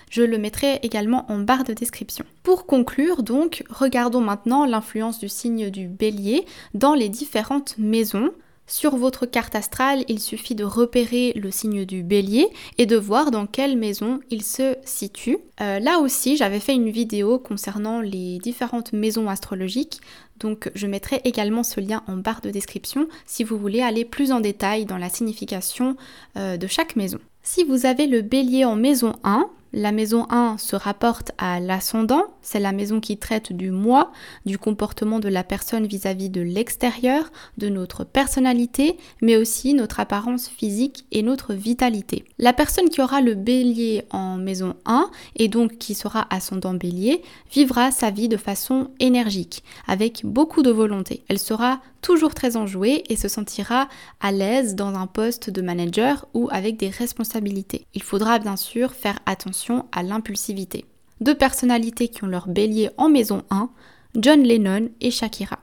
Je 0.10 0.24
le 0.24 0.40
mettrai 0.40 0.80
également 0.82 1.32
en 1.32 1.38
barre 1.38 1.66
de 1.66 1.74
description. 1.74 2.26
Pour 2.42 2.66
conclure 2.66 3.22
donc, 3.22 3.64
regardons 3.70 4.22
maintenant 4.22 4.66
l'influence 4.66 5.20
du 5.20 5.30
signe 5.30 5.70
du 5.70 5.88
bélier 5.88 6.46
dans 6.74 6.96
les 6.96 7.10
différentes 7.10 7.76
maisons. 7.78 8.32
Sur 8.70 8.98
votre 8.98 9.26
carte 9.26 9.56
astrale, 9.56 10.06
il 10.08 10.20
suffit 10.20 10.54
de 10.54 10.64
repérer 10.64 11.34
le 11.34 11.50
signe 11.50 11.86
du 11.86 12.04
bélier 12.04 12.48
et 12.78 12.86
de 12.86 12.98
voir 12.98 13.32
dans 13.32 13.48
quelle 13.48 13.76
maison 13.76 14.20
il 14.30 14.44
se 14.44 14.76
situe. 14.86 15.40
Euh, 15.60 15.80
là 15.80 15.98
aussi, 15.98 16.38
j'avais 16.38 16.60
fait 16.60 16.76
une 16.76 16.92
vidéo 16.92 17.40
concernant 17.40 18.00
les 18.00 18.38
différentes 18.38 18.94
maisons 18.94 19.28
astrologiques, 19.28 20.02
donc 20.40 20.70
je 20.76 20.86
mettrai 20.86 21.20
également 21.24 21.64
ce 21.64 21.80
lien 21.82 22.04
en 22.08 22.18
barre 22.18 22.42
de 22.42 22.52
description 22.52 23.08
si 23.26 23.44
vous 23.44 23.58
voulez 23.58 23.82
aller 23.82 24.06
plus 24.06 24.32
en 24.32 24.40
détail 24.40 24.86
dans 24.86 25.00
la 25.00 25.10
signification 25.10 25.98
euh, 26.38 26.56
de 26.56 26.68
chaque 26.68 26.96
maison. 26.96 27.18
Si 27.42 27.64
vous 27.64 27.88
avez 27.88 28.06
le 28.06 28.22
bélier 28.22 28.66
en 28.66 28.76
maison 28.76 29.14
1, 29.24 29.50
la 29.72 29.92
maison 29.92 30.26
1 30.30 30.58
se 30.58 30.76
rapporte 30.76 31.32
à 31.38 31.60
l'ascendant, 31.60 32.24
c'est 32.42 32.60
la 32.60 32.72
maison 32.72 33.00
qui 33.00 33.18
traite 33.18 33.54
du 33.54 33.70
moi, 33.70 34.12
du 34.46 34.58
comportement 34.58 35.20
de 35.20 35.30
la 35.30 35.44
personne 35.44 35.86
vis-à-vis 35.86 36.30
de 36.30 36.42
l'extérieur, 36.42 37.32
de 37.58 37.70
notre 37.70 38.04
personnalité, 38.04 38.98
mais 39.22 39.38
aussi 39.38 39.76
notre 39.76 40.00
apparence 40.00 40.48
physique 40.48 41.06
et 41.12 41.22
notre 41.22 41.54
vitalité. 41.54 42.26
La 42.40 42.54
personne 42.54 42.90
qui 42.90 43.02
aura 43.02 43.22
le 43.22 43.36
bélier 43.36 44.06
en 44.10 44.38
maison 44.38 44.76
1 44.86 45.12
et 45.36 45.48
donc 45.48 45.78
qui 45.78 45.94
sera 45.94 46.26
ascendant 46.32 46.74
bélier 46.74 47.22
vivra 47.52 47.92
sa 47.92 48.10
vie 48.10 48.28
de 48.28 48.38
façon 48.38 48.90
énergique, 49.00 49.64
avec 49.88 50.26
beaucoup 50.26 50.64
de 50.64 50.72
volonté. 50.72 51.24
Elle 51.28 51.40
sera 51.40 51.80
toujours 52.02 52.34
très 52.34 52.56
enjouée 52.56 53.04
et 53.10 53.18
se 53.18 53.28
sentira 53.28 53.90
à 54.22 54.32
l'aise 54.32 54.74
dans 54.74 54.96
un 54.96 55.06
poste 55.06 55.50
de 55.50 55.62
manager 55.62 56.26
ou 56.34 56.48
avec 56.50 56.78
des 56.78 56.90
responsabilités. 56.90 57.86
Il 57.94 58.04
faudra 58.04 58.40
bien 58.40 58.56
sûr 58.56 58.94
faire 58.94 59.20
attention 59.26 59.59
à 59.92 60.04
l'impulsivité. 60.04 60.86
Deux 61.22 61.36
personnalités 61.36 62.08
qui 62.08 62.24
ont 62.24 62.28
leur 62.28 62.48
bélier 62.48 62.90
en 62.98 63.10
maison 63.10 63.44
1, 63.50 63.70
John 64.16 64.42
Lennon 64.42 64.90
et 65.02 65.12
Shakira. 65.12 65.60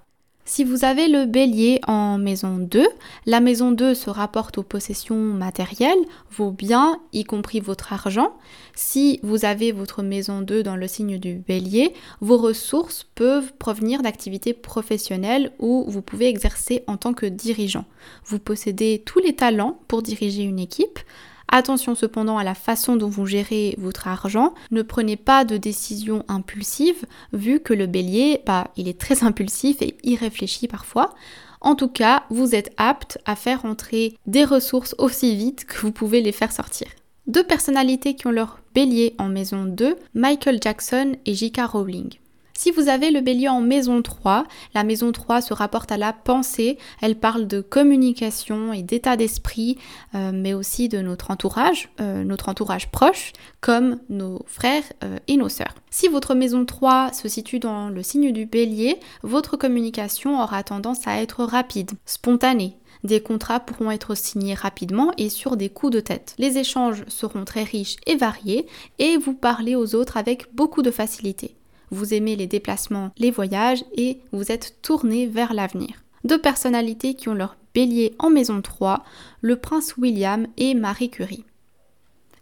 Si 0.49 0.63
vous 0.63 0.85
avez 0.85 1.09
le 1.09 1.27
bélier 1.27 1.81
en 1.89 2.19
maison 2.19 2.59
2, 2.59 2.87
la 3.27 3.41
maison 3.41 3.73
2 3.73 3.95
se 3.95 4.11
rapporte 4.11 4.59
aux 4.59 4.63
possessions 4.63 5.17
matérielles, 5.17 5.99
vos 6.31 6.53
biens, 6.53 7.01
y 7.13 7.25
compris 7.25 7.59
votre 7.59 7.93
argent. 7.93 8.33
Si 8.73 9.19
vous 9.25 9.45
avez 9.45 9.73
votre 9.73 10.05
maison 10.05 10.43
2 10.43 10.63
dans 10.63 10.77
le 10.77 10.87
signe 10.87 11.19
du 11.19 11.35
bélier, 11.35 11.93
vos 12.21 12.37
ressources 12.37 13.09
peuvent 13.17 13.55
provenir 13.55 14.03
d'activités 14.03 14.53
professionnelles 14.55 15.51
où 15.59 15.85
vous 15.89 16.01
pouvez 16.01 16.29
exercer 16.29 16.85
en 16.87 16.97
tant 16.97 17.13
que 17.13 17.27
dirigeant. 17.27 17.85
Vous 18.25 18.39
possédez 18.39 19.03
tous 19.05 19.19
les 19.19 19.35
talents 19.35 19.81
pour 19.89 20.01
diriger 20.01 20.45
une 20.45 20.61
équipe, 20.61 21.01
Attention 21.49 21.95
cependant 21.95 22.39
à 22.39 22.45
la 22.45 22.55
façon 22.55 22.97
dont 22.97 23.09
vous 23.09 23.27
gérez 23.27 23.77
votre 23.79 24.09
argent. 24.09 24.55
Ne 24.71 24.83
prenez 24.83 25.17
pas 25.17 25.45
de 25.45 25.57
décisions 25.57 26.25
impulsives, 26.29 27.07
vu 27.33 27.61
que 27.61 27.73
le 27.73 27.87
bélier, 27.87 28.43
bah, 28.47 28.69
il 28.77 28.89
est 28.89 29.01
très 29.01 29.25
impulsif 29.25 29.81
et 29.81 29.97
irréfléchi 30.03 30.69
parfois. 30.69 31.15
En 31.61 31.75
tout 31.75 31.89
cas, 31.89 32.25
vous 32.31 32.55
êtes 32.55 32.73
apte 32.77 33.19
à 33.25 33.37
faire 33.37 33.65
entrer 33.65 34.17
des 34.27 34.45
ressources 34.45 34.95
aussi 34.99 35.37
vite 35.37 35.65
que 35.65 35.81
vous 35.81 35.93
pouvez 35.93 36.21
les 36.21 36.33
faire 36.33 36.53
sortir. 36.53 36.89
Deux 37.27 37.45
personnalités 37.45 38.15
qui 38.15 38.27
ont 38.27 38.33
leur 38.33 38.61
bélier 38.75 39.15
en 39.19 39.29
maison 39.29 39.65
2, 39.65 39.97
Michael 40.15 40.61
Jackson 40.63 41.17
et 41.27 41.35
J.K. 41.35 41.61
Rowling. 41.73 42.11
Si 42.59 42.71
vous 42.71 42.89
avez 42.89 43.11
le 43.11 43.21
bélier 43.21 43.49
en 43.49 43.61
maison 43.61 44.01
3, 44.01 44.45
la 44.75 44.83
maison 44.83 45.13
3 45.13 45.43
se 45.43 45.53
rapporte 45.53 45.93
à 45.93 45.99
la 45.99 46.15
pensée, 46.15 46.79
elle 47.03 47.17
parle 47.17 47.47
de 47.47 47.61
communication 47.61 48.73
et 48.73 48.83
d'état 48.83 49.17
d'esprit, 49.17 49.77
euh, 50.15 50.31
mais 50.33 50.55
aussi 50.55 50.89
de 50.89 51.03
notre 51.03 51.31
entourage, 51.31 51.91
euh, 52.01 52.25
notre 52.25 52.49
entourage 52.49 52.91
proche, 52.91 53.35
comme 53.61 53.99
nos 54.09 54.41
frères 54.47 54.85
euh, 55.05 55.19
et 55.29 55.37
nos 55.37 55.51
sœurs. 55.51 55.75
Si 55.91 56.09
votre 56.09 56.35
maison 56.35 56.65
3 56.65 57.13
se 57.13 57.29
situe 57.29 57.59
dans 57.59 57.91
le 57.91 58.03
signe 58.03 58.33
du 58.33 58.47
bélier, 58.47 59.01
votre 59.23 59.59
communication 59.59 60.41
aura 60.43 60.63
tendance 60.63 61.07
à 61.07 61.21
être 61.21 61.45
rapide, 61.45 61.91
spontanée, 62.07 62.79
des 63.05 63.21
contrats 63.21 63.61
pourront 63.61 63.91
être 63.91 64.15
signés 64.15 64.55
rapidement 64.55 65.13
et 65.19 65.29
sur 65.29 65.57
des 65.59 65.69
coups 65.69 65.93
de 65.93 66.01
tête. 66.01 66.35
Les 66.39 66.57
échanges 66.57 67.05
seront 67.09 67.45
très 67.45 67.65
riches 67.65 67.97
et 68.07 68.17
variés 68.17 68.67
et 68.99 69.19
vous 69.19 69.35
parlez 69.35 69.77
aux 69.77 69.95
autres 69.95 70.17
avec 70.17 70.55
beaucoup 70.55 70.83
de 70.83 70.91
facilité 70.91 71.56
vous 71.91 72.15
aimez 72.15 72.37
les 72.37 72.47
déplacements, 72.47 73.11
les 73.19 73.31
voyages 73.31 73.85
et 73.97 74.21
vous 74.33 74.51
êtes 74.53 74.77
tourné 74.83 75.27
vers 75.27 75.55
l'avenir. 75.55 76.05
Deux 76.25 76.41
personnalités 76.41 77.15
qui 77.15 77.29
ont 77.29 77.35
leur 77.35 77.57
bélier 77.75 78.15
en 78.19 78.31
maison 78.31 78.63
3, 78.63 79.05
le 79.43 79.57
prince 79.57 79.97
William 79.97 80.47
et 80.57 80.75
Marie 80.75 81.11
Curie. 81.11 81.45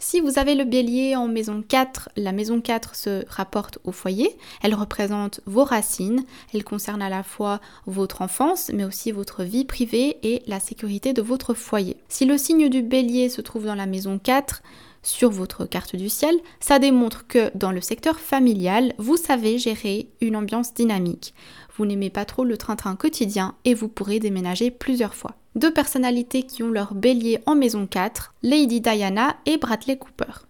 Si 0.06 0.20
vous 0.20 0.38
avez 0.38 0.54
le 0.54 0.64
bélier 0.64 1.16
en 1.16 1.28
maison 1.28 1.64
4, 1.66 2.10
la 2.16 2.32
maison 2.32 2.60
4 2.60 2.94
se 2.94 3.24
rapporte 3.26 3.78
au 3.84 3.90
foyer. 3.90 4.36
Elle 4.62 4.74
représente 4.74 5.40
vos 5.46 5.64
racines. 5.64 6.24
Elle 6.52 6.62
concerne 6.62 7.00
à 7.00 7.08
la 7.08 7.22
fois 7.22 7.58
votre 7.86 8.20
enfance, 8.20 8.70
mais 8.74 8.84
aussi 8.84 9.12
votre 9.12 9.44
vie 9.44 9.64
privée 9.64 10.18
et 10.22 10.42
la 10.46 10.60
sécurité 10.60 11.14
de 11.14 11.22
votre 11.22 11.54
foyer. 11.54 11.96
Si 12.10 12.26
le 12.26 12.36
signe 12.36 12.68
du 12.68 12.82
bélier 12.82 13.30
se 13.30 13.40
trouve 13.40 13.64
dans 13.64 13.74
la 13.74 13.86
maison 13.86 14.18
4, 14.18 14.62
sur 15.04 15.30
votre 15.30 15.66
carte 15.66 15.94
du 15.94 16.08
ciel, 16.08 16.34
ça 16.58 16.80
démontre 16.80 17.28
que 17.28 17.52
dans 17.54 17.70
le 17.70 17.80
secteur 17.80 18.18
familial, 18.18 18.94
vous 18.98 19.16
savez 19.16 19.58
gérer 19.58 20.08
une 20.20 20.34
ambiance 20.34 20.74
dynamique. 20.74 21.34
Vous 21.76 21.86
n'aimez 21.86 22.10
pas 22.10 22.24
trop 22.24 22.42
le 22.42 22.56
train-train 22.56 22.96
quotidien 22.96 23.54
et 23.64 23.74
vous 23.74 23.88
pourrez 23.88 24.18
déménager 24.18 24.72
plusieurs 24.72 25.14
fois. 25.14 25.36
Deux 25.54 25.72
personnalités 25.72 26.42
qui 26.42 26.64
ont 26.64 26.70
leur 26.70 26.94
bélier 26.94 27.38
en 27.46 27.54
maison 27.54 27.86
4, 27.86 28.34
Lady 28.42 28.80
Diana 28.80 29.36
et 29.46 29.58
Bradley 29.58 29.96
Cooper. 29.96 30.46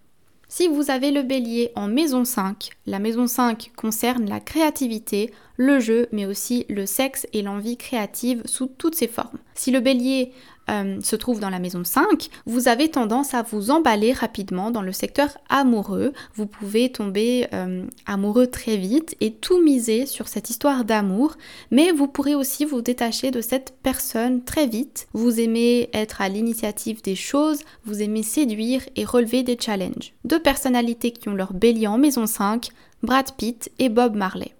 Si 0.47 0.67
vous 0.67 0.89
avez 0.89 1.11
le 1.11 1.23
bélier 1.23 1.71
en 1.75 1.87
maison 1.87 2.23
5, 2.23 2.69
la 2.85 2.99
maison 2.99 3.27
5 3.27 3.71
concerne 3.75 4.29
la 4.29 4.39
créativité, 4.39 5.33
le 5.57 5.79
jeu, 5.79 6.07
mais 6.11 6.25
aussi 6.25 6.65
le 6.69 6.85
sexe 6.85 7.27
et 7.33 7.41
l'envie 7.41 7.77
créative 7.77 8.41
sous 8.45 8.67
toutes 8.67 8.95
ses 8.95 9.07
formes. 9.07 9.39
Si 9.55 9.71
le 9.71 9.79
bélier 9.79 10.31
euh, 10.69 10.99
se 11.01 11.15
trouve 11.15 11.39
dans 11.39 11.49
la 11.49 11.59
maison 11.59 11.83
5, 11.83 12.29
vous 12.45 12.67
avez 12.67 12.89
tendance 12.89 13.33
à 13.33 13.43
vous 13.43 13.71
emballer 13.71 14.13
rapidement 14.13 14.71
dans 14.71 14.81
le 14.81 14.91
secteur 14.91 15.37
amoureux. 15.49 16.13
Vous 16.35 16.47
pouvez 16.47 16.91
tomber 16.91 17.47
euh, 17.53 17.85
amoureux 18.05 18.47
très 18.47 18.77
vite 18.77 19.15
et 19.21 19.33
tout 19.33 19.61
miser 19.61 20.05
sur 20.05 20.27
cette 20.27 20.49
histoire 20.49 20.85
d'amour, 20.85 21.35
mais 21.71 21.91
vous 21.91 22.07
pourrez 22.07 22.35
aussi 22.35 22.65
vous 22.65 22.81
détacher 22.81 23.31
de 23.31 23.41
cette 23.41 23.75
personne 23.83 24.43
très 24.43 24.67
vite. 24.67 25.07
Vous 25.13 25.39
aimez 25.39 25.89
être 25.93 26.21
à 26.21 26.29
l'initiative 26.29 27.01
des 27.01 27.15
choses, 27.15 27.61
vous 27.85 28.01
aimez 28.01 28.23
séduire 28.23 28.81
et 28.95 29.05
relever 29.05 29.43
des 29.43 29.57
challenges. 29.59 30.13
Deux 30.23 30.41
personnalités 30.41 31.11
qui 31.11 31.29
ont 31.29 31.35
leur 31.35 31.53
bélier 31.53 31.87
en 31.87 31.97
maison 31.97 32.25
5, 32.25 32.69
Brad 33.03 33.31
Pitt 33.37 33.71
et 33.79 33.89
Bob 33.89 34.15
Marley. 34.15 34.53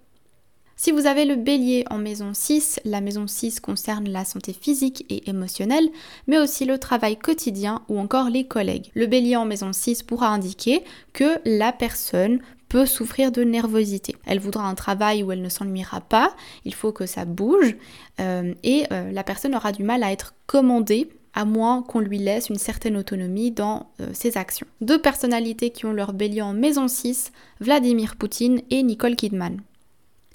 Si 0.78 0.90
vous 0.90 1.06
avez 1.06 1.24
le 1.24 1.36
bélier 1.36 1.86
en 1.90 1.96
maison 1.96 2.32
6, 2.34 2.80
la 2.84 3.00
maison 3.00 3.26
6 3.26 3.60
concerne 3.60 4.10
la 4.10 4.26
santé 4.26 4.52
physique 4.52 5.06
et 5.08 5.28
émotionnelle, 5.30 5.88
mais 6.26 6.36
aussi 6.36 6.66
le 6.66 6.76
travail 6.76 7.16
quotidien 7.16 7.80
ou 7.88 7.98
encore 7.98 8.28
les 8.28 8.46
collègues. 8.46 8.90
Le 8.94 9.06
bélier 9.06 9.36
en 9.36 9.46
maison 9.46 9.72
6 9.72 10.02
pourra 10.02 10.28
indiquer 10.28 10.84
que 11.14 11.38
la 11.46 11.72
personne 11.72 12.40
peut 12.68 12.84
souffrir 12.84 13.32
de 13.32 13.42
nervosité. 13.42 14.16
Elle 14.26 14.38
voudra 14.38 14.68
un 14.68 14.74
travail 14.74 15.22
où 15.22 15.32
elle 15.32 15.40
ne 15.40 15.48
s'ennuiera 15.48 16.02
pas, 16.02 16.36
il 16.66 16.74
faut 16.74 16.92
que 16.92 17.06
ça 17.06 17.24
bouge, 17.24 17.74
euh, 18.20 18.52
et 18.62 18.84
euh, 18.92 19.10
la 19.12 19.24
personne 19.24 19.54
aura 19.54 19.72
du 19.72 19.82
mal 19.82 20.02
à 20.02 20.12
être 20.12 20.34
commandée 20.46 21.08
à 21.32 21.46
moins 21.46 21.82
qu'on 21.82 22.00
lui 22.00 22.18
laisse 22.18 22.50
une 22.50 22.58
certaine 22.58 22.98
autonomie 22.98 23.50
dans 23.50 23.90
euh, 24.00 24.08
ses 24.12 24.36
actions. 24.36 24.66
Deux 24.82 25.00
personnalités 25.00 25.70
qui 25.70 25.86
ont 25.86 25.92
leur 25.92 26.12
bélier 26.12 26.42
en 26.42 26.52
maison 26.52 26.86
6, 26.86 27.32
Vladimir 27.60 28.16
Poutine 28.16 28.60
et 28.68 28.82
Nicole 28.82 29.16
Kidman. 29.16 29.62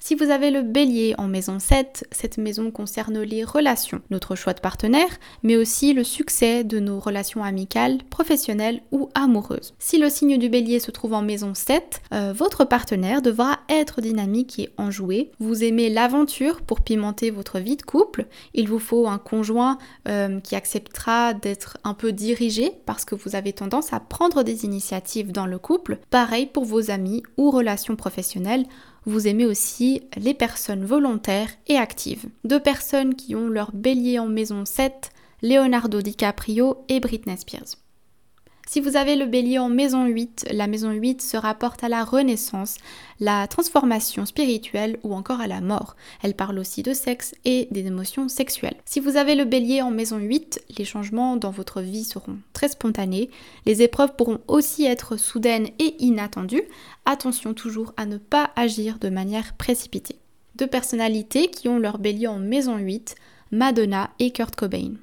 Si 0.04 0.16
vous 0.16 0.30
avez 0.30 0.50
le 0.50 0.62
bélier 0.62 1.14
en 1.16 1.28
maison 1.28 1.60
7, 1.60 2.08
cette 2.10 2.36
maison 2.36 2.72
concerne 2.72 3.20
les 3.20 3.44
relations, 3.44 4.02
notre 4.10 4.34
choix 4.34 4.52
de 4.52 4.58
partenaire, 4.58 5.20
mais 5.44 5.56
aussi 5.56 5.92
le 5.92 6.02
succès 6.02 6.64
de 6.64 6.80
nos 6.80 6.98
relations 6.98 7.44
amicales, 7.44 7.98
professionnelles 8.10 8.82
ou 8.90 9.10
amoureuses. 9.14 9.74
Si 9.78 9.98
le 9.98 10.10
signe 10.10 10.38
du 10.38 10.48
bélier 10.48 10.80
se 10.80 10.90
trouve 10.90 11.12
en 11.12 11.22
maison 11.22 11.54
7, 11.54 12.02
euh, 12.12 12.32
votre 12.36 12.64
partenaire 12.64 13.22
devra 13.22 13.60
être 13.68 14.00
dynamique 14.00 14.58
et 14.58 14.70
enjoué. 14.76 15.30
Vous 15.38 15.62
aimez 15.62 15.88
l'aventure 15.88 16.62
pour 16.62 16.80
pimenter 16.80 17.30
votre 17.30 17.60
vie 17.60 17.76
de 17.76 17.82
couple. 17.82 18.26
Il 18.54 18.68
vous 18.68 18.80
faut 18.80 19.06
un 19.06 19.18
conjoint 19.18 19.78
euh, 20.08 20.40
qui 20.40 20.56
acceptera 20.56 21.32
d'être 21.32 21.78
un 21.84 21.94
peu 21.94 22.10
dirigé 22.10 22.72
parce 22.86 23.04
que 23.04 23.14
vous 23.14 23.36
avez 23.36 23.52
tendance 23.52 23.92
à 23.92 24.00
prendre 24.00 24.42
des 24.42 24.64
initiatives 24.64 25.30
dans 25.30 25.46
le 25.46 25.60
couple. 25.60 26.00
Pareil 26.10 26.46
pour 26.46 26.64
vos 26.64 26.90
amis 26.90 27.22
ou 27.36 27.52
relations 27.52 27.94
professionnelles 27.94 28.66
vous 29.04 29.26
aimez 29.26 29.46
aussi 29.46 30.02
les 30.16 30.34
personnes 30.34 30.84
volontaires 30.84 31.50
et 31.66 31.76
actives. 31.76 32.26
Deux 32.44 32.60
personnes 32.60 33.14
qui 33.14 33.34
ont 33.34 33.48
leur 33.48 33.72
bélier 33.72 34.18
en 34.18 34.28
maison 34.28 34.64
7, 34.64 35.10
Leonardo 35.42 36.00
DiCaprio 36.02 36.84
et 36.88 37.00
Britney 37.00 37.36
Spears. 37.36 37.81
Si 38.72 38.80
vous 38.80 38.96
avez 38.96 39.16
le 39.16 39.26
bélier 39.26 39.58
en 39.58 39.68
maison 39.68 40.06
8, 40.06 40.46
la 40.50 40.66
maison 40.66 40.92
8 40.92 41.20
se 41.20 41.36
rapporte 41.36 41.84
à 41.84 41.90
la 41.90 42.04
renaissance, 42.04 42.78
la 43.20 43.46
transformation 43.46 44.24
spirituelle 44.24 44.98
ou 45.02 45.12
encore 45.12 45.42
à 45.42 45.46
la 45.46 45.60
mort. 45.60 45.94
Elle 46.22 46.32
parle 46.32 46.58
aussi 46.58 46.82
de 46.82 46.94
sexe 46.94 47.34
et 47.44 47.68
des 47.70 47.86
émotions 47.86 48.30
sexuelles. 48.30 48.80
Si 48.86 48.98
vous 48.98 49.18
avez 49.18 49.34
le 49.34 49.44
bélier 49.44 49.82
en 49.82 49.90
maison 49.90 50.16
8, 50.16 50.64
les 50.78 50.86
changements 50.86 51.36
dans 51.36 51.50
votre 51.50 51.82
vie 51.82 52.04
seront 52.04 52.38
très 52.54 52.68
spontanés. 52.68 53.28
Les 53.66 53.82
épreuves 53.82 54.16
pourront 54.16 54.40
aussi 54.48 54.86
être 54.86 55.18
soudaines 55.18 55.68
et 55.78 55.94
inattendues. 56.02 56.64
Attention 57.04 57.52
toujours 57.52 57.92
à 57.98 58.06
ne 58.06 58.16
pas 58.16 58.52
agir 58.56 58.98
de 58.98 59.10
manière 59.10 59.52
précipitée. 59.52 60.16
Deux 60.54 60.66
personnalités 60.66 61.50
qui 61.50 61.68
ont 61.68 61.78
leur 61.78 61.98
bélier 61.98 62.26
en 62.26 62.38
maison 62.38 62.78
8, 62.78 63.16
Madonna 63.50 64.08
et 64.18 64.30
Kurt 64.30 64.56
Cobain. 64.56 64.94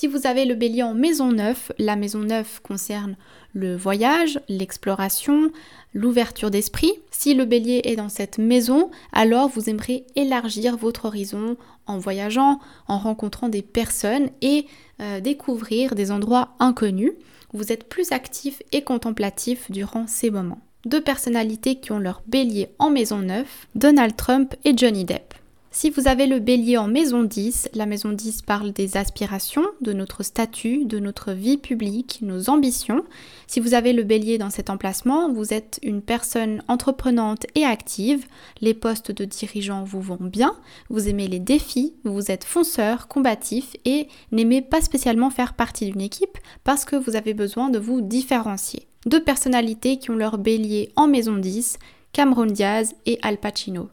Si 0.00 0.06
vous 0.06 0.28
avez 0.28 0.44
le 0.44 0.54
bélier 0.54 0.84
en 0.84 0.94
maison 0.94 1.32
9, 1.32 1.72
la 1.80 1.96
maison 1.96 2.20
9 2.20 2.60
concerne 2.62 3.16
le 3.52 3.74
voyage, 3.74 4.38
l'exploration, 4.48 5.50
l'ouverture 5.92 6.52
d'esprit. 6.52 6.92
Si 7.10 7.34
le 7.34 7.44
bélier 7.44 7.80
est 7.82 7.96
dans 7.96 8.08
cette 8.08 8.38
maison, 8.38 8.92
alors 9.12 9.48
vous 9.48 9.68
aimerez 9.68 10.06
élargir 10.14 10.76
votre 10.76 11.06
horizon 11.06 11.56
en 11.88 11.98
voyageant, 11.98 12.60
en 12.86 12.96
rencontrant 12.96 13.48
des 13.48 13.62
personnes 13.62 14.30
et 14.40 14.68
euh, 15.00 15.18
découvrir 15.18 15.96
des 15.96 16.12
endroits 16.12 16.50
inconnus. 16.60 17.14
Vous 17.52 17.72
êtes 17.72 17.88
plus 17.88 18.12
actif 18.12 18.62
et 18.70 18.82
contemplatif 18.82 19.68
durant 19.68 20.06
ces 20.06 20.30
moments. 20.30 20.60
Deux 20.84 21.02
personnalités 21.02 21.80
qui 21.80 21.90
ont 21.90 21.98
leur 21.98 22.22
bélier 22.28 22.68
en 22.78 22.90
maison 22.90 23.18
9, 23.18 23.66
Donald 23.74 24.14
Trump 24.14 24.54
et 24.64 24.76
Johnny 24.76 25.04
Depp. 25.04 25.34
Si 25.70 25.90
vous 25.90 26.08
avez 26.08 26.26
le 26.26 26.38
bélier 26.38 26.78
en 26.78 26.88
maison 26.88 27.22
10, 27.22 27.70
la 27.74 27.84
maison 27.84 28.10
10 28.10 28.40
parle 28.40 28.72
des 28.72 28.96
aspirations, 28.96 29.66
de 29.82 29.92
notre 29.92 30.22
statut, 30.22 30.86
de 30.86 30.98
notre 30.98 31.32
vie 31.32 31.58
publique, 31.58 32.20
nos 32.22 32.48
ambitions. 32.48 33.04
Si 33.46 33.60
vous 33.60 33.74
avez 33.74 33.92
le 33.92 34.02
bélier 34.02 34.38
dans 34.38 34.48
cet 34.48 34.70
emplacement, 34.70 35.30
vous 35.30 35.52
êtes 35.52 35.78
une 35.82 36.00
personne 36.00 36.62
entreprenante 36.68 37.46
et 37.54 37.64
active, 37.64 38.24
les 38.62 38.72
postes 38.72 39.12
de 39.12 39.26
dirigeant 39.26 39.84
vous 39.84 40.00
vont 40.00 40.16
bien, 40.18 40.56
vous 40.88 41.06
aimez 41.06 41.28
les 41.28 41.38
défis, 41.38 41.92
vous 42.02 42.30
êtes 42.30 42.44
fonceur, 42.44 43.06
combatif 43.06 43.76
et 43.84 44.08
n'aimez 44.32 44.62
pas 44.62 44.80
spécialement 44.80 45.28
faire 45.28 45.52
partie 45.52 45.90
d'une 45.90 46.00
équipe 46.00 46.38
parce 46.64 46.86
que 46.86 46.96
vous 46.96 47.14
avez 47.14 47.34
besoin 47.34 47.68
de 47.68 47.78
vous 47.78 48.00
différencier. 48.00 48.88
Deux 49.04 49.22
personnalités 49.22 49.98
qui 49.98 50.10
ont 50.10 50.16
leur 50.16 50.38
bélier 50.38 50.92
en 50.96 51.08
maison 51.08 51.36
10, 51.36 51.78
Cameron 52.14 52.46
Diaz 52.46 52.94
et 53.04 53.18
Al 53.20 53.36
Pacino. 53.36 53.90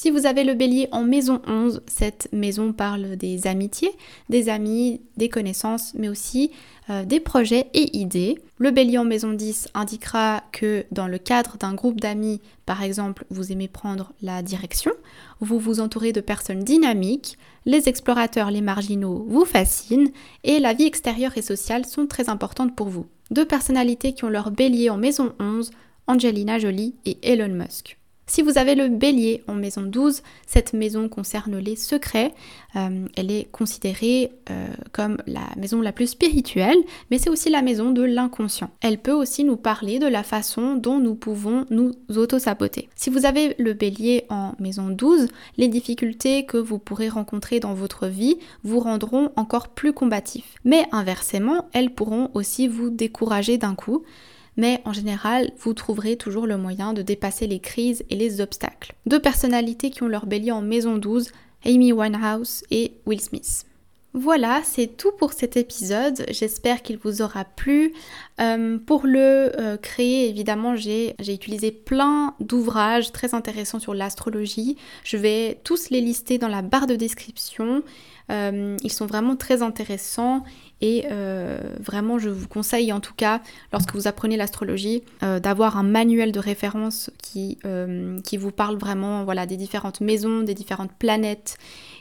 Si 0.00 0.12
vous 0.12 0.26
avez 0.26 0.44
le 0.44 0.54
bélier 0.54 0.86
en 0.92 1.02
maison 1.02 1.42
11, 1.48 1.82
cette 1.88 2.28
maison 2.32 2.72
parle 2.72 3.16
des 3.16 3.48
amitiés, 3.48 3.90
des 4.28 4.48
amis, 4.48 5.00
des 5.16 5.28
connaissances, 5.28 5.92
mais 5.94 6.08
aussi 6.08 6.52
euh, 6.88 7.04
des 7.04 7.18
projets 7.18 7.66
et 7.74 7.98
idées. 7.98 8.38
Le 8.58 8.70
bélier 8.70 8.98
en 8.98 9.04
maison 9.04 9.32
10 9.32 9.70
indiquera 9.74 10.44
que 10.52 10.86
dans 10.92 11.08
le 11.08 11.18
cadre 11.18 11.56
d'un 11.56 11.74
groupe 11.74 12.00
d'amis, 12.00 12.40
par 12.64 12.84
exemple, 12.84 13.24
vous 13.30 13.50
aimez 13.50 13.66
prendre 13.66 14.12
la 14.22 14.40
direction, 14.40 14.92
vous 15.40 15.58
vous 15.58 15.80
entourez 15.80 16.12
de 16.12 16.20
personnes 16.20 16.62
dynamiques, 16.62 17.36
les 17.66 17.88
explorateurs, 17.88 18.52
les 18.52 18.60
marginaux 18.60 19.26
vous 19.28 19.44
fascinent 19.44 20.12
et 20.44 20.60
la 20.60 20.74
vie 20.74 20.86
extérieure 20.86 21.36
et 21.36 21.42
sociale 21.42 21.84
sont 21.84 22.06
très 22.06 22.28
importantes 22.28 22.76
pour 22.76 22.88
vous. 22.88 23.06
Deux 23.32 23.46
personnalités 23.46 24.12
qui 24.12 24.24
ont 24.24 24.30
leur 24.30 24.52
bélier 24.52 24.90
en 24.90 24.96
maison 24.96 25.32
11, 25.40 25.72
Angelina 26.06 26.60
Jolie 26.60 26.94
et 27.04 27.18
Elon 27.24 27.52
Musk. 27.52 27.97
Si 28.30 28.42
vous 28.42 28.58
avez 28.58 28.74
le 28.74 28.88
bélier 28.88 29.42
en 29.48 29.54
maison 29.54 29.80
12, 29.80 30.22
cette 30.46 30.74
maison 30.74 31.08
concerne 31.08 31.56
les 31.56 31.76
secrets. 31.76 32.34
Euh, 32.76 33.06
elle 33.16 33.30
est 33.30 33.50
considérée 33.50 34.32
euh, 34.50 34.66
comme 34.92 35.16
la 35.26 35.48
maison 35.56 35.80
la 35.80 35.92
plus 35.92 36.08
spirituelle, 36.08 36.76
mais 37.10 37.16
c'est 37.16 37.30
aussi 37.30 37.48
la 37.48 37.62
maison 37.62 37.90
de 37.90 38.02
l'inconscient. 38.02 38.68
Elle 38.82 38.98
peut 38.98 39.12
aussi 39.12 39.44
nous 39.44 39.56
parler 39.56 39.98
de 39.98 40.06
la 40.06 40.22
façon 40.22 40.74
dont 40.74 40.98
nous 40.98 41.14
pouvons 41.14 41.64
nous 41.70 41.92
auto-saboter. 42.14 42.90
Si 42.96 43.08
vous 43.08 43.24
avez 43.24 43.54
le 43.58 43.72
bélier 43.72 44.26
en 44.28 44.52
maison 44.58 44.90
12, 44.90 45.28
les 45.56 45.68
difficultés 45.68 46.44
que 46.44 46.58
vous 46.58 46.78
pourrez 46.78 47.08
rencontrer 47.08 47.60
dans 47.60 47.72
votre 47.72 48.08
vie 48.08 48.36
vous 48.62 48.80
rendront 48.80 49.32
encore 49.36 49.68
plus 49.68 49.94
combatif. 49.94 50.44
Mais 50.64 50.84
inversement, 50.92 51.66
elles 51.72 51.94
pourront 51.94 52.30
aussi 52.34 52.68
vous 52.68 52.90
décourager 52.90 53.56
d'un 53.56 53.74
coup 53.74 54.04
mais 54.58 54.82
en 54.84 54.92
général, 54.92 55.52
vous 55.60 55.72
trouverez 55.72 56.16
toujours 56.16 56.46
le 56.46 56.58
moyen 56.58 56.92
de 56.92 57.00
dépasser 57.00 57.46
les 57.46 57.60
crises 57.60 58.04
et 58.10 58.16
les 58.16 58.42
obstacles. 58.42 58.94
Deux 59.06 59.20
personnalités 59.20 59.90
qui 59.90 60.02
ont 60.02 60.08
leur 60.08 60.26
bélier 60.26 60.50
en 60.50 60.60
maison 60.60 60.98
12, 60.98 61.30
Amy 61.64 61.92
Winehouse 61.92 62.64
et 62.70 62.92
Will 63.06 63.20
Smith. 63.20 63.64
Voilà, 64.14 64.62
c'est 64.64 64.96
tout 64.96 65.12
pour 65.12 65.34
cet 65.34 65.58
épisode. 65.58 66.24
J'espère 66.30 66.82
qu'il 66.82 66.96
vous 66.96 67.20
aura 67.20 67.44
plu. 67.44 67.92
Euh, 68.40 68.78
pour 68.78 69.06
le 69.06 69.52
euh, 69.60 69.76
créer, 69.76 70.30
évidemment, 70.30 70.76
j'ai 70.76 71.14
utilisé 71.20 71.70
plein 71.70 72.34
d'ouvrages 72.40 73.12
très 73.12 73.34
intéressants 73.34 73.80
sur 73.80 73.92
l'astrologie. 73.92 74.78
Je 75.04 75.18
vais 75.18 75.60
tous 75.62 75.90
les 75.90 76.00
lister 76.00 76.38
dans 76.38 76.48
la 76.48 76.62
barre 76.62 76.86
de 76.86 76.96
description. 76.96 77.82
Euh, 78.30 78.76
ils 78.82 78.92
sont 78.92 79.06
vraiment 79.06 79.36
très 79.36 79.62
intéressants 79.62 80.42
et 80.80 81.06
vraiment 81.80 82.18
je 82.18 82.28
vous 82.28 82.46
conseille 82.46 82.92
en 82.92 83.00
tout 83.00 83.14
cas 83.14 83.40
lorsque 83.72 83.94
vous 83.94 84.06
apprenez 84.06 84.36
l'astrologie 84.36 85.02
d'avoir 85.42 85.76
un 85.76 85.82
manuel 85.82 86.30
de 86.30 86.38
référence 86.38 87.10
qui, 87.20 87.58
qui 88.22 88.36
vous 88.36 88.52
parle 88.52 88.76
vraiment 88.76 89.24
voilà, 89.24 89.44
des 89.46 89.56
différentes 89.56 90.00
maisons, 90.00 90.42
des 90.42 90.54
différentes 90.54 90.92
planètes. 90.92 91.58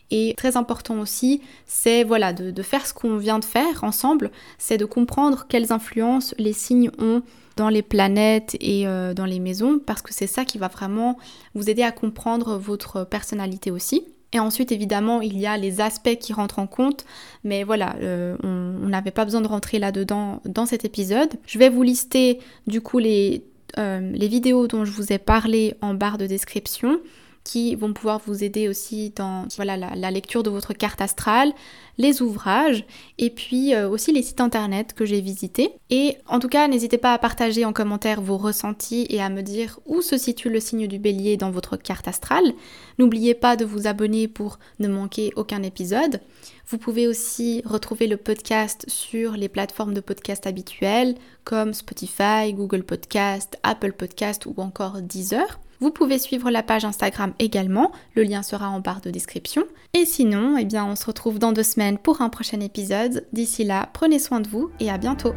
Et 0.09 0.33
très 0.37 0.55
important 0.55 0.99
aussi, 0.99 1.41
c'est 1.65 2.03
voilà, 2.03 2.33
de, 2.33 2.61
faire 2.63 2.85
ce 2.87 2.93
qu'on 2.93 3.17
vient 3.17 3.39
de 3.39 3.45
faire 3.45 3.83
ensemble, 3.83 4.31
c'est 4.57 4.77
de 4.77 4.85
comprendre 4.85 5.45
quelles 5.49 5.73
influences 5.73 6.33
les 6.37 6.53
signes 6.53 6.91
ont 6.99 7.21
dans 7.57 7.69
les 7.69 7.81
planètes 7.81 8.55
et 8.61 8.85
dans 8.85 9.25
les 9.25 9.39
maisons, 9.39 9.79
parce 9.83 10.01
que 10.01 10.13
c'est 10.13 10.27
ça 10.27 10.45
qui 10.45 10.59
va 10.59 10.67
vraiment 10.67 11.17
vous 11.55 11.69
aider 11.69 11.81
à 11.81 11.91
comprendre 11.91 12.57
votre 12.57 13.03
personnalité 13.03 13.71
aussi. 13.71 14.03
Et 14.33 14.39
ensuite, 14.39 14.71
évidemment, 14.71 15.21
il 15.21 15.37
y 15.37 15.45
a 15.45 15.57
les 15.57 15.79
aspects 15.79 16.17
qui 16.19 16.33
rentrent 16.33 16.59
en 16.59 16.67
compte, 16.67 17.05
mais 17.43 17.63
voilà, 17.63 17.95
euh, 18.01 18.35
on 18.43 18.87
n'avait 18.89 19.11
pas 19.11 19.23
besoin 19.23 19.41
de 19.41 19.47
rentrer 19.47 19.79
là-dedans 19.79 20.41
dans 20.45 20.65
cet 20.65 20.83
épisode. 20.83 21.29
Je 21.45 21.57
vais 21.57 21.69
vous 21.69 21.81
lister 21.81 22.39
du 22.67 22.81
coup 22.81 22.99
les, 22.99 23.45
euh, 23.77 24.11
les 24.13 24.27
vidéos 24.27 24.67
dont 24.67 24.83
je 24.83 24.91
vous 24.91 25.13
ai 25.13 25.17
parlé 25.17 25.75
en 25.81 25.93
barre 25.93 26.17
de 26.17 26.27
description 26.27 26.99
qui 27.47 27.75
vont 27.75 27.93
pouvoir 27.93 28.19
vous 28.25 28.43
aider 28.43 28.67
aussi 28.67 29.13
dans 29.15 29.45
voilà, 29.55 29.77
la, 29.77 30.11
lecture 30.11 30.43
de 30.43 30.49
votre 30.49 30.73
carte 30.73 30.99
astrale, 30.99 31.53
les 31.97 32.21
ouvrages 32.21 32.83
et 33.19 33.29
puis 33.29 33.73
euh, 33.73 33.87
aussi 33.87 34.11
les 34.11 34.21
sites 34.21 34.41
internet 34.41 34.93
que 34.93 35.05
j'ai 35.05 35.21
visités. 35.21 35.71
Et 35.89 36.17
en 36.27 36.39
tout 36.39 36.49
cas, 36.49 36.67
n'hésitez 36.67 36.97
pas 36.97 37.13
à 37.13 37.17
partager 37.17 37.63
en 37.63 37.71
commentaire 37.71 38.19
vos 38.19 38.37
ressentis 38.37 39.07
et 39.09 39.21
à 39.21 39.29
me 39.29 39.43
dire 39.43 39.79
où 39.85 40.01
se 40.01 40.17
situe 40.17 40.49
le 40.49 40.59
signe 40.59 40.87
du 40.87 40.99
bélier 40.99 41.37
dans 41.37 41.49
votre 41.49 41.77
carte 41.77 42.09
astrale. 42.09 42.51
N'oubliez 42.99 43.33
pas 43.33 43.55
de 43.55 43.63
vous 43.63 43.87
abonner 43.87 44.27
pour 44.27 44.59
ne 44.79 44.89
manquer 44.89 45.31
aucun 45.37 45.63
épisode. 45.63 46.19
Vous 46.67 46.77
pouvez 46.77 47.07
aussi 47.07 47.61
retrouver 47.63 48.07
le 48.07 48.17
podcast 48.17 48.83
sur 48.89 49.37
les 49.37 49.47
plateformes 49.47 49.93
de 49.93 50.01
podcast 50.01 50.45
habituelles 50.47 51.15
comme 51.45 51.73
Spotify, 51.73 52.51
Google 52.53 52.83
Podcast, 52.83 53.57
Apple 53.63 53.93
Podcast 53.93 54.45
ou 54.47 54.55
encore 54.57 55.01
Deezer. 55.01 55.59
Vous 55.79 55.91
pouvez 55.91 56.17
suivre 56.17 56.49
la 56.49 56.63
page 56.63 56.85
Instagram 56.85 57.33
également, 57.37 57.91
le 58.15 58.23
lien 58.23 58.41
sera 58.41 58.69
en 58.69 58.79
barre 58.79 59.01
de 59.01 59.11
description. 59.11 59.63
Et 59.93 60.05
sinon, 60.05 60.57
eh 60.57 60.65
bien, 60.65 60.85
on 60.85 60.95
se 60.95 61.05
retrouve 61.05 61.37
dans 61.37 61.51
deux 61.51 61.63
semaines 61.63 61.99
pour 61.99 62.21
un 62.21 62.29
prochain 62.29 62.59
épisode. 62.61 63.25
D'ici 63.31 63.63
là, 63.63 63.89
prenez 63.93 64.19
soin 64.19 64.39
de 64.39 64.47
vous 64.47 64.71
et 64.79 64.89
à 64.89 64.97
bientôt. 64.97 65.33